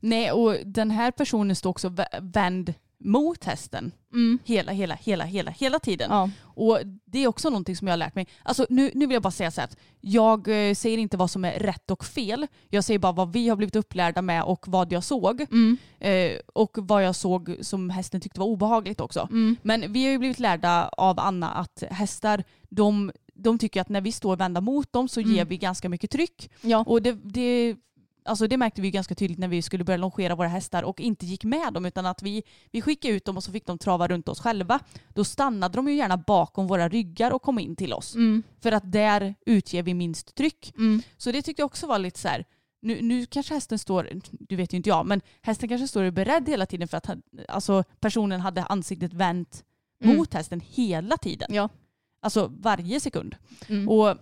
[0.00, 3.92] Nej, och den här personen står också vä- vänd mot hästen.
[4.12, 4.38] Mm.
[4.44, 6.10] Hela, hela, hela, hela, hela tiden.
[6.10, 6.30] Ja.
[6.42, 8.26] Och det är också någonting som jag har lärt mig.
[8.42, 11.30] Alltså nu, nu vill jag bara säga så här att jag eh, säger inte vad
[11.30, 12.46] som är rätt och fel.
[12.68, 15.40] Jag säger bara vad vi har blivit upplärda med och vad jag såg.
[15.40, 15.76] Mm.
[15.98, 19.28] Eh, och vad jag såg som hästen tyckte var obehagligt också.
[19.30, 19.56] Mm.
[19.62, 24.00] Men vi har ju blivit lärda av Anna att hästar, de, de tycker att när
[24.00, 25.32] vi står vända mot dem så Mm.
[25.32, 26.50] ger vi ganska mycket tryck.
[26.60, 26.84] Ja.
[26.86, 27.76] Och det, det,
[28.24, 31.00] alltså det märkte vi ju ganska tydligt när vi skulle börja longera våra hästar och
[31.00, 33.78] inte gick med dem utan att vi, vi skickade ut dem och så fick de
[33.78, 34.80] trava runt oss själva.
[35.14, 38.14] Då stannade de ju gärna bakom våra ryggar och kom in till oss.
[38.14, 38.42] Mm.
[38.60, 40.72] För att där utger vi minst tryck.
[40.76, 41.02] Mm.
[41.16, 42.44] Så det tyckte jag också var lite så här.
[42.82, 46.48] Nu, nu kanske hästen står, du vet ju inte jag, men hästen kanske står beredd
[46.48, 47.10] hela tiden för att
[47.48, 49.64] alltså, personen hade ansiktet vänt
[50.04, 50.16] Mm.
[50.16, 51.48] mot hästen hela tiden.
[51.50, 51.68] Ja.
[52.22, 53.36] Alltså varje sekund.
[53.68, 53.88] Mm.
[53.88, 54.16] Och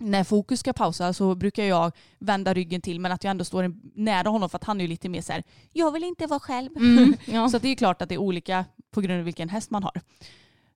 [0.00, 3.74] när fokus ska pausa så brukar jag vända ryggen till men att jag ändå står
[3.94, 5.42] nära honom för att han är lite mer så här,
[5.72, 6.76] jag vill inte vara själv.
[6.76, 7.16] Mm.
[7.24, 7.48] Ja.
[7.48, 10.00] Så det är klart att det är olika på grund av vilken häst man har.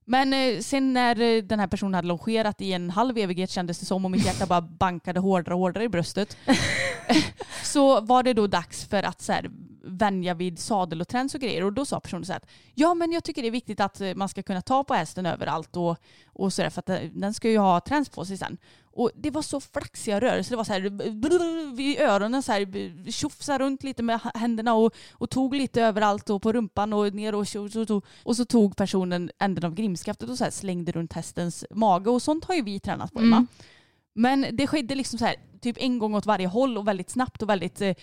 [0.05, 3.79] Men eh, sen när eh, den här personen hade longerat i en halv evighet kändes
[3.79, 6.37] det som och mitt hjärta bara bankade hårdare och hårdare i bröstet.
[7.63, 9.49] så var det då dags för att så här,
[9.85, 11.63] vänja vid sadel och träns och grejer.
[11.63, 14.01] Och då sa personen så här att ja men jag tycker det är viktigt att
[14.01, 16.99] eh, man ska kunna ta på hästen överallt och, och så där, för att eh,
[17.13, 18.57] den ska ju ha träns på sig sen.
[18.97, 20.51] Och det var så flaxiga rörelser.
[20.51, 25.29] Det var så här vid öronen så här tjofsa runt lite med händerna och, och
[25.29, 28.01] tog lite överallt och på rumpan och ner och tjo, tjo, tjo.
[28.23, 32.21] Och så tog personen änden av grimskaftet och så här slängde runt hästens mage och
[32.21, 33.35] sånt har ju vi tränat på Emma.
[33.35, 33.47] Mm.
[34.15, 37.41] Men det skedde liksom så här, typ en gång åt varje håll och väldigt snabbt
[37.41, 37.95] och väldigt eh,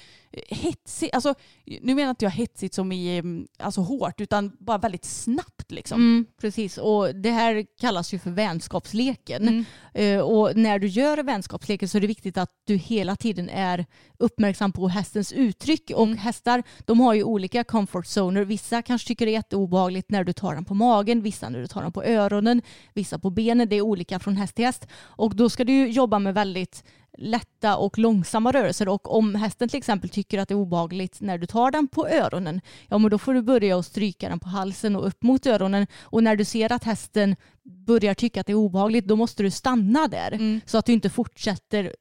[0.48, 1.14] hetsigt.
[1.14, 1.34] Alltså,
[1.80, 3.24] nu menar inte jag hetsigt som i eh,
[3.66, 6.00] alltså hårt utan bara väldigt snabbt liksom.
[6.00, 9.48] Mm, precis, och det här kallas ju för vänskapsleken.
[9.48, 9.64] Mm.
[9.94, 13.86] Eh, och när du gör vänskapsleken så är det viktigt att du hela tiden är
[14.18, 15.90] uppmärksam på hästens uttryck.
[15.94, 16.18] Och Mm.
[16.18, 18.44] hästar de har ju olika comfort zoner.
[18.44, 21.66] Vissa kanske tycker det är jätteobehagligt när du tar den på magen, vissa när du
[21.66, 22.62] tar den på öronen,
[22.94, 23.68] vissa på benen.
[23.68, 24.86] Det är olika från häst till häst.
[25.02, 26.84] Och då ska du jobba med väldigt
[27.18, 31.38] lätta och långsamma rörelser och om hästen till exempel tycker att det är obehagligt när
[31.38, 34.48] du tar den på öronen, ja men då får du börja och stryka den på
[34.48, 38.52] halsen och upp mot öronen och när du ser att hästen börjar tycka att det
[38.52, 40.60] är obehagligt då måste du stanna där Mm.
[40.66, 41.92] så att du inte fortsätter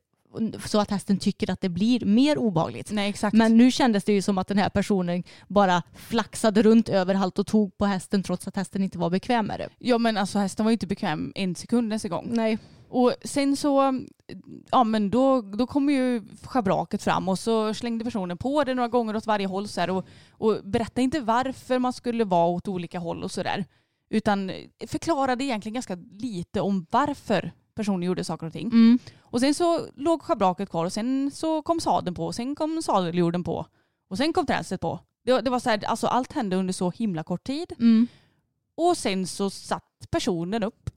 [0.65, 2.91] så att hästen tycker att det blir mer obehagligt.
[2.91, 3.35] Nej exakt.
[3.35, 7.47] Men nu kändes det ju som att den här personen bara flaxade runt överallt och
[7.47, 9.69] tog på hästen trots att hästen inte var bekväm med det.
[9.79, 12.29] Ja men alltså hästen var ju inte bekväm en sekund nästa gång.
[12.31, 12.57] Nej.
[12.91, 14.03] Och sen så,
[14.71, 18.87] ja men då, då kom ju schabraket fram och så slängde personen på det några
[18.87, 22.67] gånger åt varje håll så här, och, och berättade inte varför man skulle vara åt
[22.67, 23.65] olika håll och sådär.
[24.09, 24.51] Utan
[24.87, 28.67] förklarade egentligen ganska lite om varför personen gjorde saker och ting.
[28.67, 28.99] Mm.
[29.19, 32.81] Och sen så låg schabraket kvar och sen så kom sadeln på och sen kom
[32.81, 33.65] sadeljorden på.
[34.09, 34.99] Och sen kom tränset på.
[35.25, 37.73] Det, det var så här, alltså allt hände under så himla kort tid.
[37.79, 38.07] Mm.
[38.75, 40.89] Och sen så satt personen upp.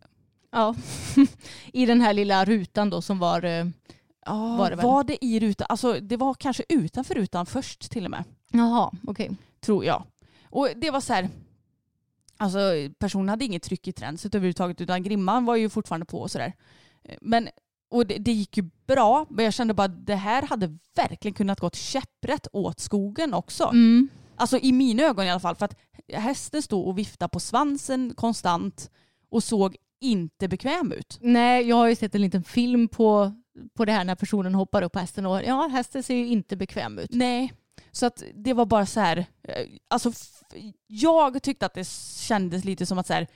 [0.54, 0.74] Ja.
[1.72, 3.66] I den här lilla rutan då som var eh,
[4.26, 4.86] Ja, Var det väl?
[4.86, 5.66] var det i rutan?
[5.70, 8.24] Alltså det var kanske utanför rutan först till och med.
[8.52, 9.30] Jaha, okej.
[9.60, 10.04] Tror jag.
[10.50, 11.28] Och det var så här.
[12.36, 12.58] Alltså
[12.98, 16.52] personen hade inget tryck i tränset överhuvudtaget utan grimman var ju fortfarande på och sådär.
[17.20, 17.48] Men
[17.90, 21.34] och det, det gick ju bra men jag kände bara att det här hade verkligen
[21.34, 23.64] kunnat gått käpprätt åt skogen också.
[23.64, 24.08] Mm.
[24.36, 25.76] Alltså i mina ögon i alla fall för att
[26.12, 28.90] hästen stod och viftade på svansen konstant
[29.30, 31.18] och såg inte bekväm ut.
[31.20, 33.32] Nej, jag har ju sett en liten film på,
[33.76, 36.56] på det här när personen hoppar upp på hästen och ja, hästen ser ju inte
[36.56, 37.10] bekväm ut.
[37.12, 37.52] Nej,
[37.92, 39.18] så att det var bara så här.
[39.18, 40.12] eh, Alltså
[40.86, 41.88] jag tyckte att det
[42.18, 43.26] kändes lite som att så här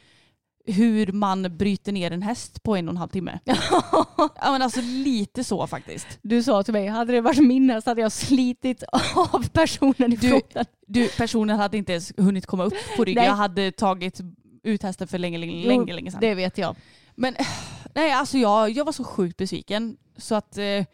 [0.71, 3.39] hur man bryter ner en häst på en och en halv timme.
[3.45, 6.07] ja men alltså lite så faktiskt.
[6.23, 8.83] Du sa till mig, hade det varit min häst hade jag slitit
[9.33, 10.65] av personen ifrån den.
[10.87, 13.25] Du, personen hade inte ens hunnit komma upp på ryggen.
[13.25, 14.21] Jag hade tagit
[14.63, 16.21] ut hästen för länge, länge, Jo, länge, länge sedan.
[16.21, 16.77] Det vet jag.
[17.15, 17.37] Men
[17.95, 20.85] nej, alltså jag, jag var så sjukt besviken så att eh,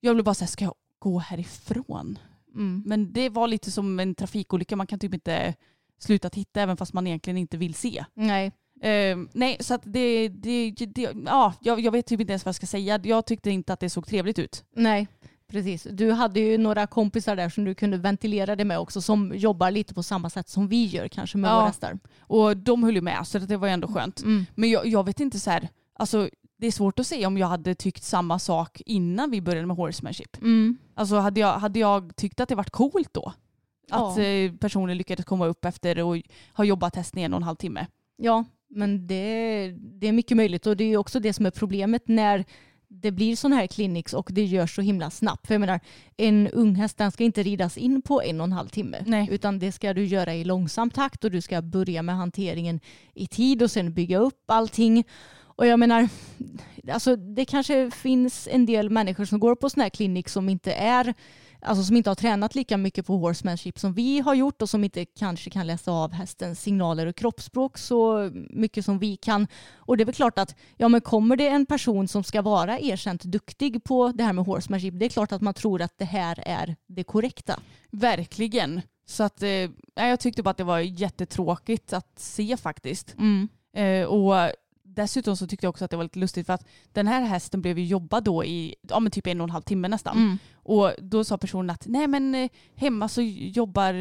[0.00, 2.18] jag blev bara såhär, ska jag gå härifrån?
[2.54, 2.82] Mm.
[2.86, 5.54] Men det var lite som en trafikolycka, man kan typ inte
[5.98, 8.04] sluta titta även fast man egentligen inte vill se.
[8.14, 8.52] Nej.
[8.82, 12.48] Eh, nej, så att det, det, det ja, jag, jag vet typ inte ens vad
[12.48, 13.00] jag ska säga.
[13.02, 14.64] Jag tyckte inte att det såg trevligt ut.
[14.76, 15.08] Nej,
[15.48, 15.86] precis.
[15.90, 19.70] Du hade ju några kompisar där som du kunde ventilera det med också som jobbar
[19.70, 21.54] lite på samma sätt som vi gör kanske med Ja.
[21.56, 21.98] våra hästar.
[22.20, 24.22] Och de höll ju med så det var ju ändå skönt.
[24.22, 24.46] Mm.
[24.54, 26.28] Men jag, jag vet inte så här, alltså
[26.58, 29.76] det är svårt att säga om jag hade tyckt samma sak innan vi började med
[29.76, 30.36] horsemanship.
[30.42, 30.76] Mm.
[30.94, 33.32] Alltså hade jag, hade jag tyckt att det varit coolt då?
[33.90, 34.22] Att Ja.
[34.22, 36.16] eh, personen lyckades komma upp efter och
[36.54, 37.86] ha jobbat hästen i en och en halv timme.
[38.16, 42.08] Ja, men det, det är mycket möjligt och det är också det som är problemet
[42.08, 42.44] när
[43.02, 45.46] det blir sådana här clinics och det görs så himla snabbt.
[45.46, 45.80] För jag menar,
[46.16, 49.04] en ung häst den ska inte ridas in på en och en halv timme.
[49.06, 49.28] Nej.
[49.30, 52.80] Utan det ska du göra i långsam takt och du ska börja med hanteringen
[53.14, 55.04] i tid och sen bygga upp allting.
[55.38, 56.08] Och jag menar,
[56.92, 60.72] alltså det kanske finns en del människor som går på sådana här clinics som inte
[60.72, 61.14] är
[61.60, 64.84] Alltså som inte har tränat lika mycket på horsemanship som vi har gjort och som
[64.84, 69.46] inte kanske kan läsa av hästens signaler och kroppsspråk så mycket som vi kan.
[69.76, 72.78] Och det är väl klart att ja, men kommer det en person som ska vara
[72.80, 76.04] erkänt duktig på det här med horsemanship, det är klart att man tror att det
[76.04, 77.60] här är det korrekta.
[77.90, 78.82] Verkligen.
[79.08, 83.14] Så att, eh, jag tyckte bara att det var jättetråkigt att se faktiskt.
[83.76, 84.50] Eh, och
[84.96, 87.62] dessutom så tyckte jag också att det var lite lustigt för att den här hästen
[87.62, 90.16] blev ju jobbad då i ja, men typ en och en halv timme nästan.
[90.16, 90.38] Mm.
[90.54, 93.94] Och då sa personen att nej men eh, hemma så jobbar,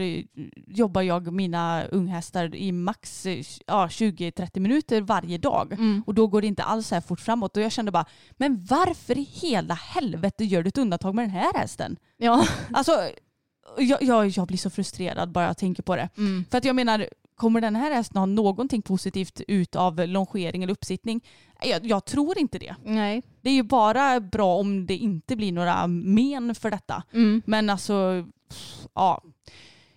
[0.67, 5.73] jobbar jag mina unghästar i max eh, ja, 20-30 minuter varje dag.
[5.73, 6.03] Mm.
[6.07, 7.57] Och då går det inte alls så här fort framåt.
[7.57, 11.31] Och jag kände bara, men varför i hela helvete gör du ett undantag med den
[11.31, 11.97] här hästen?
[12.17, 12.47] Ja.
[12.73, 12.91] Alltså,
[13.77, 16.09] jag, jag, jag blir så frustrerad bara jag tänker på det.
[16.17, 16.45] Mm.
[16.51, 20.73] För att jag menar, kommer den här hästen ha någonting positivt ut av longering eller
[20.73, 21.21] uppsittning?
[21.63, 22.75] Jag, jag tror inte det.
[22.83, 23.21] Nej.
[23.41, 27.03] Det är ju bara bra om det inte blir några men för detta.
[27.13, 27.41] Mm.
[27.45, 28.25] Men alltså,
[28.93, 29.23] ja.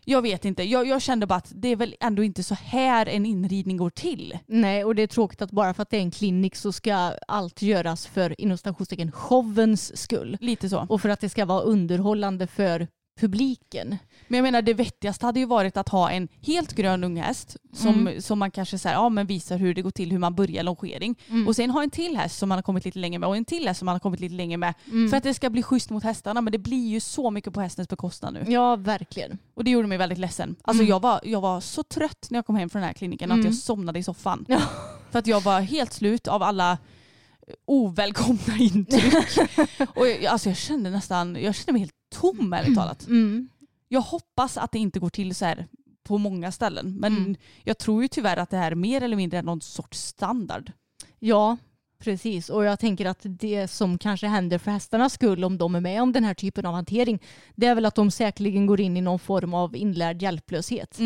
[0.04, 0.62] Jag vet inte.
[0.62, 3.90] Jag, jag kände bara att det är väl ändå inte så här en inridning går
[3.90, 4.38] till.
[4.46, 6.94] Nej, och det är tråkigt att bara för att det är en klinik så ska
[7.28, 10.36] allt göras för inom citationstecken showens skull.
[10.40, 10.86] Lite så.
[10.88, 12.88] Och för att det ska vara underhållande för
[13.20, 13.96] publiken.
[14.28, 17.94] Men jag menar det vettigaste hade ju varit att ha en helt grön unghäst som,
[17.94, 18.22] Mm.
[18.22, 20.62] som man kanske så här, ja, men visar hur det går till, hur man börjar
[20.62, 21.18] longering.
[21.28, 21.48] Mm.
[21.48, 23.44] Och sen ha en till häst som man har kommit lite längre med och en
[23.44, 24.74] till häst som man har kommit lite längre med.
[24.86, 25.10] Mm.
[25.10, 27.60] För att det ska bli schysst mot hästarna men det blir ju så mycket på
[27.60, 28.44] hästens bekostnad nu.
[28.48, 29.38] Ja, verkligen.
[29.54, 30.56] Och det gjorde mig väldigt ledsen.
[30.62, 30.90] Alltså Mm.
[30.90, 33.34] jag, var, jag var så trött när jag kom hem från den här kliniken att
[33.34, 33.46] Mm.
[33.46, 34.44] jag somnade i soffan.
[34.48, 34.60] Ja.
[35.10, 36.78] För att jag var helt slut av alla
[37.66, 39.38] ovälkomna intryck.
[39.94, 43.06] och jag, alltså jag kände nästan, jag kände mig helt tom ärligt talat.
[43.06, 43.48] Mm.
[43.88, 45.66] Jag hoppas att det inte går till så här
[46.02, 46.96] på många ställen.
[47.00, 47.36] Men Mm.
[47.64, 50.72] jag tror ju tyvärr att det här mer eller mindre är någon sorts standard.
[51.18, 51.56] Ja,
[51.98, 52.50] precis.
[52.50, 56.02] Och jag tänker att det som kanske händer för hästarnas skull om de är med
[56.02, 57.18] om den här typen av hantering,
[57.56, 60.98] det är väl att de säkerligen går in i någon form av inlärd hjälplöshet.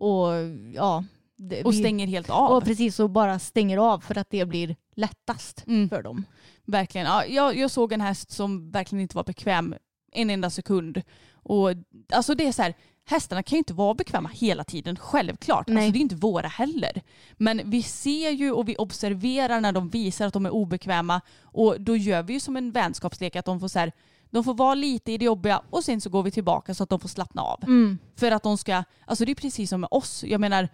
[0.00, 0.28] Och
[0.74, 1.04] ja,
[1.36, 2.50] det, Och stänger helt av.
[2.50, 5.88] Och precis, och bara stänger av för att det blir lättast Mm.
[5.88, 6.24] för dem.
[6.66, 7.06] Verkligen.
[7.06, 9.74] Ja, jag, jag såg en häst som verkligen inte var bekväm
[10.12, 11.02] en enda sekund.
[11.32, 11.70] Och
[12.12, 15.68] alltså det är så här, hästarna kan ju inte vara bekväma hela tiden, självklart.
[15.68, 15.76] Nej.
[15.76, 17.02] Alltså det är inte våra heller.
[17.36, 21.80] Men vi ser ju och vi observerar när de visar att de är obekväma och
[21.80, 23.92] då gör vi ju som en vänskapslek att de får så här,
[24.30, 26.88] de får vara lite i det jobbiga och sen så går vi tillbaka så att
[26.88, 27.62] de får slappna av.
[27.62, 27.98] Mm.
[28.20, 30.24] För att de ska, alltså det är precis som med oss.
[30.26, 30.68] Jag menar,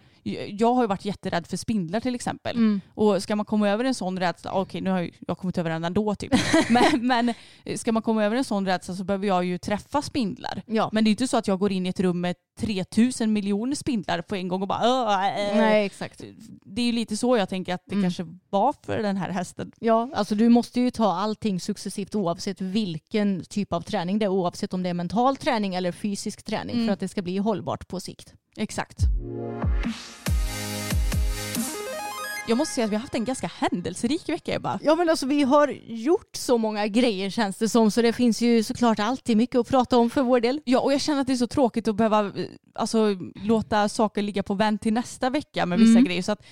[0.49, 2.55] jag har ju varit jätterädd för spindlar till exempel.
[2.57, 2.81] Mm.
[2.93, 5.69] Och ska man komma över en sån rädsla, okej nu har jag, jag kommit över
[5.69, 6.33] den ändå typ.
[6.69, 7.33] men, men
[7.77, 10.61] ska man komma över en sån rädsla så behöver jag ju träffa spindlar.
[10.65, 10.89] Ja.
[10.93, 13.75] Men det är inte så att jag går in i ett rum med 3000 miljoner
[13.75, 16.23] spindlar på en gång och bara "Åh, äh." Nej, exakt.
[16.65, 18.03] Det är ju lite så jag tänker att det Mm.
[18.03, 19.71] kanske var för den här hästen.
[19.79, 24.29] Ja, alltså du måste ju ta allting successivt oavsett vilken typ av träning det är.
[24.29, 26.87] Oavsett om det är mental träning eller fysisk träning Mm.
[26.87, 28.33] för att det ska bli hållbart på sikt.
[28.57, 28.97] Exakt.
[32.49, 34.79] Jag måste säga att vi har haft en ganska händelserik vecka Ebba.
[34.83, 38.41] Ja men alltså vi har gjort så många grejer känns det som så det finns
[38.41, 40.61] ju såklart alltid mycket att prata om för vår del.
[40.65, 42.31] Ja, och jag känner att det är så tråkigt att behöva eh,
[42.75, 46.03] alltså, låta saker ligga på vänt till nästa vecka med vissa Mm.
[46.03, 46.21] grejer.
[46.21, 46.43] Så att,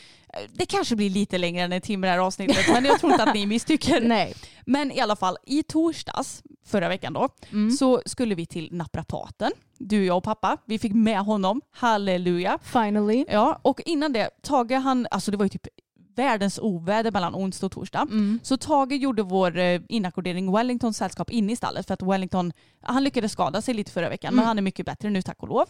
[0.53, 3.23] det kanske blir lite längre än en timme det här avsnittet, men jag tror inte
[3.23, 4.01] att ni misstycker.
[4.01, 4.33] Nej.
[4.65, 7.71] Men i alla fall, i torsdags, förra veckan då, Mm.
[7.71, 9.51] så skulle vi till naprapaten.
[9.77, 10.57] Du, jag och pappa.
[10.65, 11.61] Vi fick med honom.
[11.71, 12.59] Halleluja.
[12.63, 13.25] Finally.
[13.29, 15.67] Ja, och innan det, Tage han, alltså det var ju typ
[16.15, 18.01] världens oväder mellan onsdag och torsdag.
[18.01, 18.39] Mm.
[18.43, 23.03] Så Tage gjorde vår eh, inackordering Wellingtons sällskap inne i stallet för att Wellington, han
[23.03, 24.47] lyckades skada sig lite förra veckan men Mm.
[24.47, 25.65] han är mycket bättre nu tack och lov.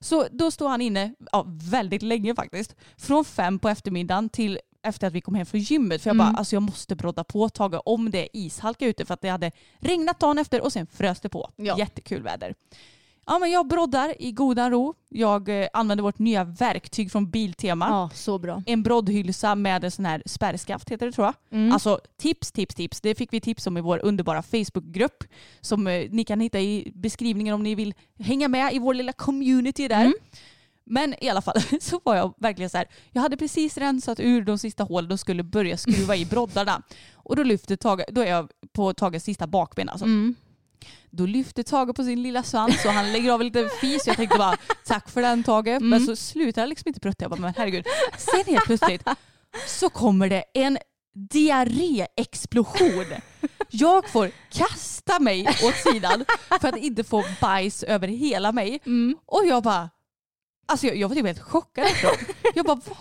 [0.00, 5.06] Så då stod han inne, ja, väldigt länge faktiskt, från fem på eftermiddagen till efter
[5.06, 6.02] att vi kom hem från gymmet.
[6.02, 6.38] För jag bara, Mm.
[6.38, 9.52] alltså jag måste brodda på Tage om det är ishalka ute för att det hade
[9.78, 11.50] regnat dagen efter och sen frös det på.
[11.56, 11.78] Ja.
[11.78, 12.54] Jättekul väder.
[13.26, 14.94] Ja, men jag broddar i godan ro.
[15.08, 17.88] Jag eh, använder vårt nya verktyg från Biltema.
[17.88, 18.62] Ja, så bra.
[18.66, 21.34] En broddhylsa med en sån här spärrskaft heter det tror jag.
[21.58, 21.72] Mm.
[21.72, 23.00] Alltså tips, tips, tips.
[23.00, 25.24] Det fick vi tips om i vår underbara Facebookgrupp
[25.60, 29.12] som eh, ni kan hitta i beskrivningen om ni vill hänga med i vår lilla
[29.12, 30.00] community där.
[30.00, 30.14] Mm.
[30.84, 32.86] Men i alla fall så var jag verkligen så här.
[33.10, 36.82] Jag hade precis rensat ur de sista hålen och skulle börja skruva i broddarna.
[37.14, 40.04] Och då lyfter Tage, då är jag på Tages sista bakben alltså.
[40.04, 40.34] Mm.
[41.10, 44.06] Då lyfter Tage på sin lilla svans och han lägger av en liten fis.
[44.06, 45.68] Jag tänkte bara tack för den Tage.
[45.68, 45.88] Mm.
[45.88, 47.24] Men så slutar jag liksom inte prutta.
[47.24, 47.86] Jag bara men herregud.
[48.18, 49.02] Sen helt plötsligt
[49.66, 50.78] så kommer det en
[51.14, 53.04] diarréexplosion.
[53.70, 56.24] Jag får kasta mig åt sidan
[56.60, 58.80] för att inte få bajs över hela mig.
[58.86, 59.16] Mm.
[59.26, 59.90] Och jag bara,
[60.68, 62.18] alltså jag, jag var typ helt chockad efteråt.
[62.54, 62.96] Jag bara vad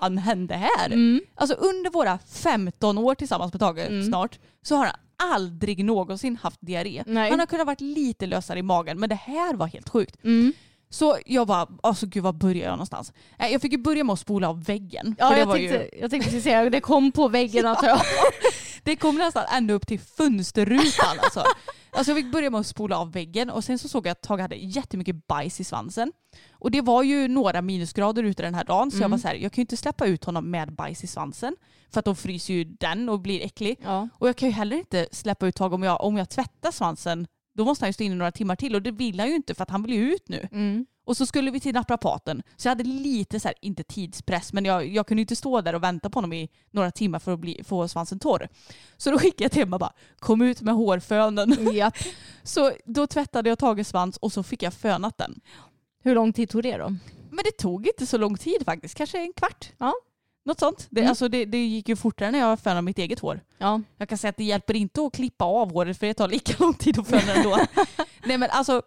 [0.00, 0.86] fan hände här?
[0.86, 1.20] Mm.
[1.34, 4.06] Alltså under våra 15 år tillsammans med Tage Mm.
[4.06, 4.96] snart så har han
[5.32, 7.04] aldrig någonsin haft diarré.
[7.06, 7.30] Nej.
[7.30, 10.24] Han har kunnat varit lite lösare i magen men det här var helt sjukt.
[10.24, 10.52] Mm.
[10.94, 13.12] Så jag bara, alltså gud var börjar jag någonstans?
[13.38, 15.16] Nej, Jag fick ju börja med att spola av väggen.
[15.18, 18.00] Ja, det, jag tänkte, ju, jag tänkte säga det kom på väggen antar jag.
[18.82, 21.18] det kom nästan ända upp till fönsterrutan.
[21.22, 21.44] Alltså.
[21.90, 24.22] alltså jag fick börja med att spola av väggen och sen så såg jag att
[24.22, 26.12] Tage hade jättemycket bajs i svansen.
[26.52, 29.10] Och det var ju några minusgrader ute den här dagen så jag Mm.
[29.10, 31.56] var så här, jag kan ju inte släppa ut honom med bajs i svansen.
[31.92, 33.78] För att då fryser ju den och blir äcklig.
[33.82, 34.08] Ja.
[34.18, 37.26] Och jag kan ju heller inte släppa ut Tage om jag, om jag tvättar svansen.
[37.54, 39.54] Då måste han ju stå inne några timmar till och det vill han ju inte
[39.54, 40.48] för att han vill ju ut nu.
[40.52, 40.86] Mm.
[41.06, 42.42] Och så skulle vi till naprapaten.
[42.56, 45.74] Så jag hade lite så här, inte tidspress, men jag, jag kunde inte stå där
[45.74, 48.48] och vänta på honom i några timmar för att bli, få svansen torr.
[48.96, 51.74] Så då skickade jag till hemma bara, kom ut med hårfönen.
[51.74, 51.94] Japp.
[52.42, 55.40] Så då tvättade jag Tages svans och så fick jag fönat den.
[56.02, 56.88] Hur lång tid tog det då?
[57.30, 59.72] Men det tog inte så lång tid faktiskt, kanske en kvart.
[59.78, 59.94] Ja.
[60.46, 60.86] Något sånt.
[60.90, 61.08] Det, Mm.
[61.10, 63.40] alltså det, det gick ju fortare när jag fönade mitt eget hår.
[63.58, 63.80] Ja.
[63.98, 66.52] Jag kan säga att det hjälper inte att klippa av håret för det tar lika
[66.64, 67.58] lång tid att föna ändå.
[68.26, 68.82] Nej men alltså,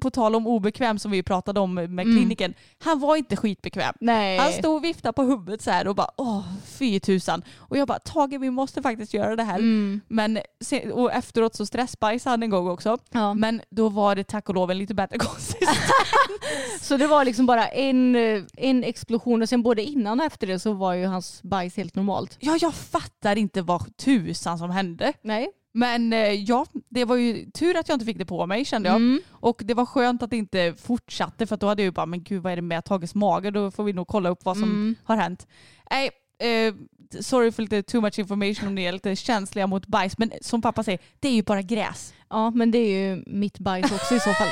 [0.00, 2.16] på tal om obekväm som vi pratade om med Mm.
[2.16, 2.54] kliniken.
[2.78, 3.94] Han var inte skitbekväm.
[4.00, 4.38] Nej.
[4.38, 7.42] Han stod och viftade på huvudet så här och bara åh fy tusan.
[7.56, 9.54] Och jag bara Tage vi måste faktiskt göra det här.
[9.58, 10.00] Mm.
[10.08, 10.38] Men
[10.92, 12.98] och efteråt så stressbajsade han en gång också.
[13.10, 13.34] Ja.
[13.34, 15.78] Men då var det tack och lov en lite bättre konsistens.
[16.80, 18.16] Så det var liksom bara en,
[18.56, 21.94] en explosion och sen både innan och efter det så var ju hans bajs helt
[21.94, 22.36] normalt.
[22.40, 25.12] ja jag fattar inte vad tusan som hände.
[25.22, 25.48] Nej.
[25.78, 28.88] Men eh, ja, det var ju tur att jag inte fick det på mig kände
[28.88, 28.96] jag.
[28.96, 29.20] Mm.
[29.30, 32.22] Och det var skönt att det inte fortsatte för då hade jag ju bara, men
[32.22, 33.50] gud vad är det med Tages mage?
[33.50, 34.94] Då får vi nog kolla upp vad som Mm.
[35.04, 35.46] har hänt.
[35.90, 36.74] Nej, eh,
[37.20, 40.18] sorry för lite too much information om ni är lite känsliga mot bajs.
[40.18, 42.14] Men som pappa säger, det är ju bara gräs.
[42.28, 44.48] Ja men det är ju mitt bajs också i så fall.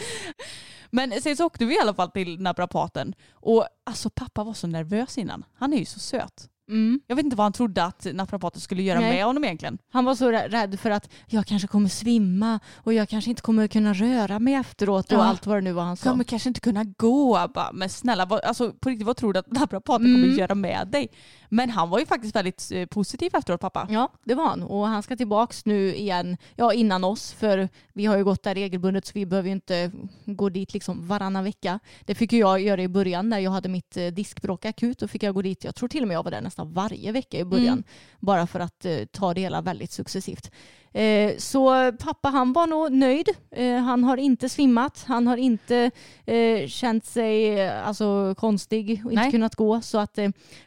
[0.90, 3.14] Men sen så åkte vi i alla fall till naprapaten.
[3.32, 5.44] Och alltså pappa var så nervös innan.
[5.54, 6.48] Han är ju så söt.
[6.70, 7.00] Mm.
[7.06, 9.14] Jag vet inte vad han trodde att naprapaten skulle göra Nej.
[9.14, 9.78] med honom egentligen.
[9.92, 13.42] Han var så rä- rädd för att jag kanske kommer svimma och jag kanske inte
[13.42, 15.24] kommer kunna röra mig efteråt och Ja.
[15.24, 16.10] allt vad det nu var han sa.
[16.10, 17.38] kommer kanske inte kunna gå.
[17.38, 20.22] Jag Bara, men snälla, vad, alltså, på riktigt vad tror du att naprapaten Mm.
[20.22, 21.08] kommer göra med dig?
[21.48, 23.86] Men han var ju faktiskt väldigt eh, positiv efteråt pappa.
[23.90, 24.62] Ja, det var han.
[24.62, 28.54] Och han ska tillbaks nu igen, ja innan oss, för vi har ju gått där
[28.54, 29.90] regelbundet så vi behöver ju inte
[30.26, 31.78] gå dit liksom varannan vecka.
[32.04, 34.98] Det fick ju jag göra i början när jag hade mitt eh, diskbråck akut.
[34.98, 37.12] Då fick jag gå dit, jag tror till och med jag var där nästan varje
[37.12, 37.72] vecka i början.
[37.72, 37.84] Mm.
[38.20, 40.50] Bara för att eh, ta det hela väldigt successivt.
[40.92, 43.28] Eh, så pappa han var nog nöjd.
[43.50, 45.04] Eh, han har inte svimmat.
[45.06, 45.90] Han har inte
[46.26, 49.30] eh, känt sig alltså, konstig och inte Nej.
[49.30, 49.80] kunnat gå.
[49.80, 50.18] Så att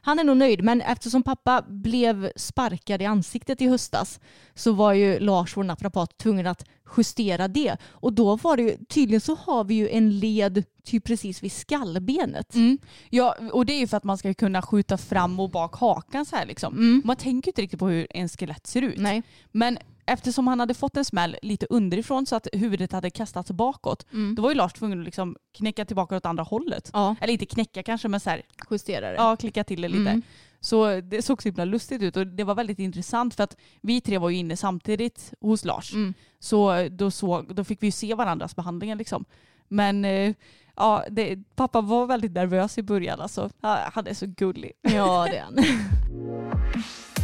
[0.01, 0.63] han är nog nöjd.
[0.63, 4.19] Men eftersom pappa blev sparkad i ansiktet i höstas
[4.55, 6.65] så var ju Lars, vår naprapat, tvungen att
[6.97, 7.77] justera det.
[7.83, 11.51] Och då var det ju, tydligen så har vi ju en led typ precis vid
[11.51, 12.55] skallbenet.
[12.55, 12.77] Mm.
[13.09, 16.25] Ja, och det är ju för att man ska kunna skjuta fram och bak hakan
[16.25, 16.73] så här liksom.
[16.73, 17.01] Mm.
[17.05, 18.97] Man tänker ju inte riktigt på hur en skelett ser ut.
[18.97, 19.23] Nej.
[19.51, 24.05] Men eftersom han hade fått en smäll lite underifrån så att huvudet hade kastats bakåt,
[24.13, 24.35] Mm.
[24.35, 26.89] då var ju Lars tvungen att liksom knäcka tillbaka åt andra hållet.
[26.93, 28.41] Ja, Eller inte knäcka kanske, men så här,
[28.71, 29.15] justera det.
[29.15, 30.09] ja, klicka till det lite.
[30.09, 30.21] Mm.
[30.59, 34.01] Så det såg så himla lustigt ut och det var väldigt intressant för att vi
[34.01, 35.93] tre var ju inne samtidigt hos Lars.
[35.93, 36.13] Mm.
[36.39, 39.25] Så då, såg, då fick vi ju se varandras behandlingar liksom.
[39.67, 40.33] Men eh,
[40.75, 43.49] ja, det, pappa var väldigt nervös i början alltså.
[43.93, 44.71] Han är så gullig.
[44.81, 45.55] Ja, det är han.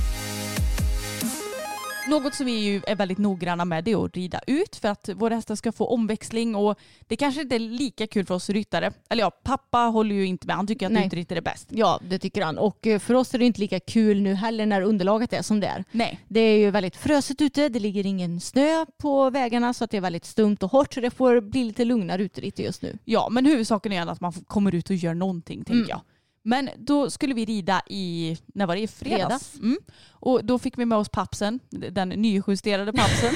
[2.10, 5.10] Något som vi ju är väldigt noggranna med det är att rida ut för att
[5.16, 8.92] våra hästar ska få omväxling och det kanske inte är lika kul för oss ryttare.
[9.10, 10.56] Eller ja, pappa håller ju inte med.
[10.56, 11.08] Han tycker att Nej.
[11.08, 11.68] utritt är bäst.
[11.70, 12.58] Ja, det tycker han.
[12.58, 15.60] Och eh, för oss är det inte lika kul nu heller när underlaget är som
[15.60, 15.84] det är.
[15.92, 16.20] Nej.
[16.28, 19.98] Det är ju väldigt frösigt ute, det ligger ingen snö på vägarna så att det
[19.98, 22.98] är väldigt stumt och hårt så det får bli lite lugnare uteritt just nu.
[23.06, 25.90] Ja, men huvudsaken är att man kommer ut och gör någonting tänker Mm.
[25.90, 26.02] jag.
[26.44, 28.82] Men då skulle vi rida i, när var det?
[28.82, 29.22] I fredags.
[29.22, 29.56] Fredags.
[29.60, 29.78] Mm.
[30.12, 33.34] Och då fick vi med oss papsen, den nyjusterade papsen.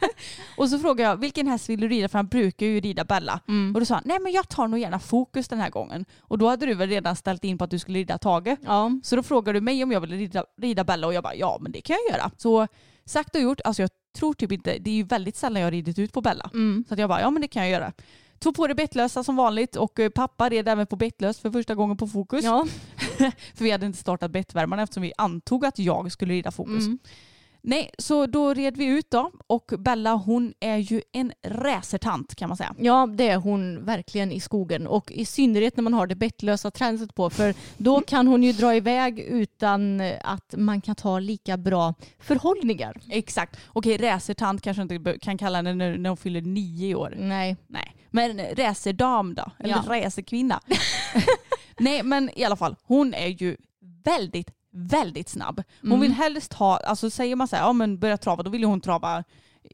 [0.56, 2.08] och så frågade jag, vilken häst vill du rida?
[2.08, 3.40] För han brukar ju rida Bella.
[3.48, 3.74] Mm.
[3.74, 6.04] Och då sa han, nej men jag tar nog gärna fokus den här gången.
[6.20, 8.56] Och då hade du väl redan ställt in på att du skulle rida Tage.
[8.64, 8.90] Ja.
[9.02, 11.58] Så då frågade du mig om jag ville rida, rida Bella och jag bara, ja
[11.60, 12.30] men det kan jag göra.
[12.36, 12.66] Så
[13.04, 15.72] sagt och gjort, alltså jag tror typ inte, det är ju väldigt sällan jag har
[15.72, 16.50] ridit ut på Bella.
[16.54, 16.84] Mm.
[16.88, 17.92] Så att jag bara, ja men det kan jag göra.
[18.40, 21.74] Tog på det bettlösa som vanligt och eh, pappa red även på bettlöst för första
[21.74, 22.44] gången på fokus.
[22.44, 22.66] Ja.
[23.54, 26.86] För vi hade inte startat bettvärmarna eftersom vi antog att jag skulle rida fokus.
[26.86, 26.98] Mm.
[27.62, 32.48] Nej, så då red vi ut då och Bella hon är ju en racertant kan
[32.48, 32.74] man säga.
[32.78, 36.70] Ja, det är hon verkligen i skogen och i synnerhet när man har det bettlösa
[36.70, 41.56] tränset på för då kan hon ju dra iväg utan att man kan ta lika
[41.56, 43.00] bra förhållningar.
[43.10, 43.56] Exakt.
[43.68, 47.14] Okej, racertant kanske inte kan kalla henne när, när hon fyller nio år.
[47.18, 47.56] Nej.
[47.66, 47.96] Nej.
[48.10, 49.50] Men racerdam då?
[49.58, 49.84] Eller Ja.
[49.88, 50.60] racerkvinna?
[51.78, 53.56] Nej men i alla fall, hon är ju
[54.04, 55.62] väldigt, väldigt snabb.
[55.80, 56.00] Hon Mm.
[56.00, 58.80] vill helst ha, alltså säger man så här, ja men börja trava, då vill hon
[58.80, 59.24] trava,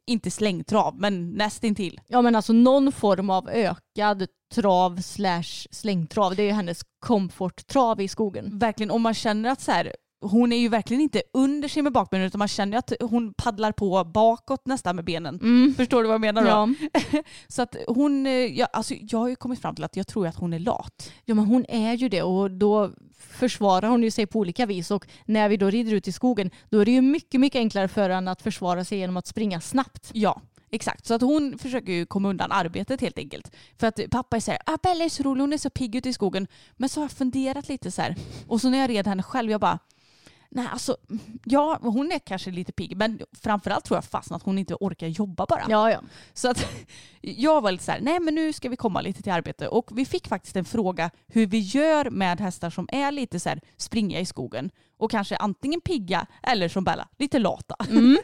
[0.05, 1.99] inte slängtrav, men nästintill.
[2.07, 6.35] Ja men alltså någon form av ökad trav slash slängtrav.
[6.35, 8.59] Det är ju hennes komforttrav i skogen.
[8.59, 11.93] Verkligen, om man känner att så här, hon är ju verkligen inte under sig med
[11.93, 15.39] bakbenen utan man känner att hon paddlar på bakåt nästan med benen.
[15.77, 16.49] Förstår du vad jag menar då?
[16.49, 16.75] Mm.
[17.11, 17.21] Ja.
[17.47, 20.27] Så att hon, eh, ja, alltså jag har ju kommit fram till att jag tror
[20.27, 21.11] att hon är lat.
[21.25, 24.91] ja men hon är ju det och då försvarar hon ju sig på olika vis
[24.91, 27.87] och när vi då rider ut i skogen då är det ju mycket, mycket enklare
[27.87, 30.09] för henne att försvara sig genom att springa snabbt.
[30.13, 31.05] Ja, exakt.
[31.05, 33.51] Så att hon försöker ju komma undan arbetet helt enkelt.
[33.79, 36.13] För att pappa säger ah, Bella är så rolig, hon är så pigg ute i
[36.13, 36.47] skogen.
[36.77, 38.15] Men så har jag funderat lite så här.
[38.47, 39.79] Och så när jag red henne själv, jag bara
[40.49, 40.97] Nej, alltså
[41.43, 45.07] ja, hon är kanske lite pigg, men framförallt tror jag fast att hon inte orkar
[45.07, 45.63] jobba bara.
[45.69, 46.01] Ja, ja.
[46.33, 46.65] Så att
[47.21, 49.67] jag var lite så här, nej men nu ska vi komma lite till arbete.
[49.67, 53.49] Och vi fick faktiskt en fråga hur vi gör med hästar som är lite så
[53.49, 54.71] här springa i skogen.
[54.97, 57.75] Och kanske antingen pigga eller som Bella, lite lata.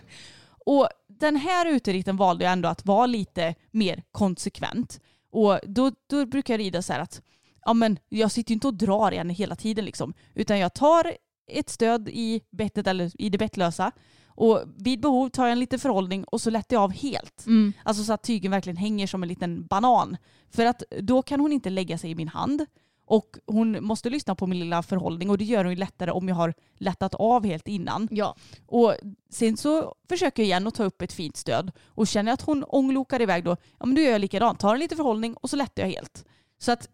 [0.65, 4.99] och den här uteritten valde jag ändå att vara lite mer konsekvent.
[5.31, 7.21] Och då, då brukar jag rida så här att
[7.65, 10.13] ja, men jag sitter ju inte och drar i henne hela tiden liksom.
[10.33, 11.17] Utan jag tar
[11.47, 13.91] ett stöd i bettet eller i det bettlösa.
[14.35, 17.45] Och vid behov tar jag en liten förhållning och så lättar jag av helt.
[17.45, 17.73] Mm.
[17.83, 20.17] Alltså så att tygen verkligen hänger som en liten banan.
[20.49, 22.65] För att då kan hon inte lägga sig i min hand.
[23.05, 26.27] Och hon måste lyssna på min lilla förhållning och det gör hon ju lättare om
[26.27, 28.07] jag har lättat av helt innan.
[28.11, 28.35] Ja.
[28.67, 28.95] Och
[29.29, 31.71] sen så försöker jag igen att ta upp ett fint stöd.
[31.85, 34.59] Och känner jag att hon ånglokar iväg då, ja men då gör jag likadant.
[34.59, 36.25] Tar en liten förhållning och så lättar jag helt.
[36.57, 36.89] Så att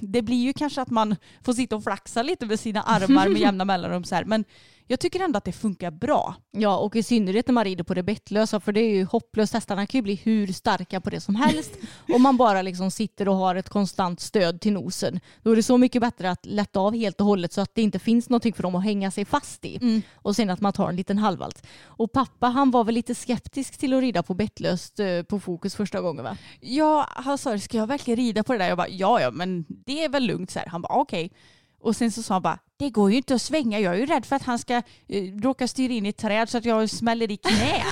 [0.00, 3.40] det blir ju kanske att man får sitta och flaxa lite med sina armar med
[3.40, 4.24] jämna mellanrum så här.
[4.24, 4.44] Men
[4.90, 6.34] jag tycker ändå att det funkar bra.
[6.50, 9.52] Ja, och i synnerhet när man rider på det bettlösa för det är ju hopplöst.
[9.52, 11.72] Hästarna kan ju bli hur starka på det som helst.
[12.14, 15.20] Om man bara liksom sitter och har ett konstant stöd till nosen.
[15.42, 17.82] Då är det så mycket bättre att lätta av helt och hållet så att det
[17.82, 20.02] inte finns någonting för dem att hänga sig fast i.
[20.14, 21.66] Och sen att man tar en liten halvvalt.
[21.84, 25.74] Och pappa han var väl lite skeptisk till att rida på bettlöst eh, på fokus
[25.74, 26.36] första gången va?
[26.60, 28.68] Ja, han sa ska jag verkligen rida på det där?
[28.68, 30.66] Jag bara ja, ja, men det är väl lugnt så här.
[30.66, 31.32] Han bara okej.
[31.80, 33.80] Och sen så sa han bara det går ju inte att svänga.
[33.80, 34.74] Jag är ju rädd för att han ska
[35.08, 37.82] eh, råka styra in i ett träd så att jag smäller i knä.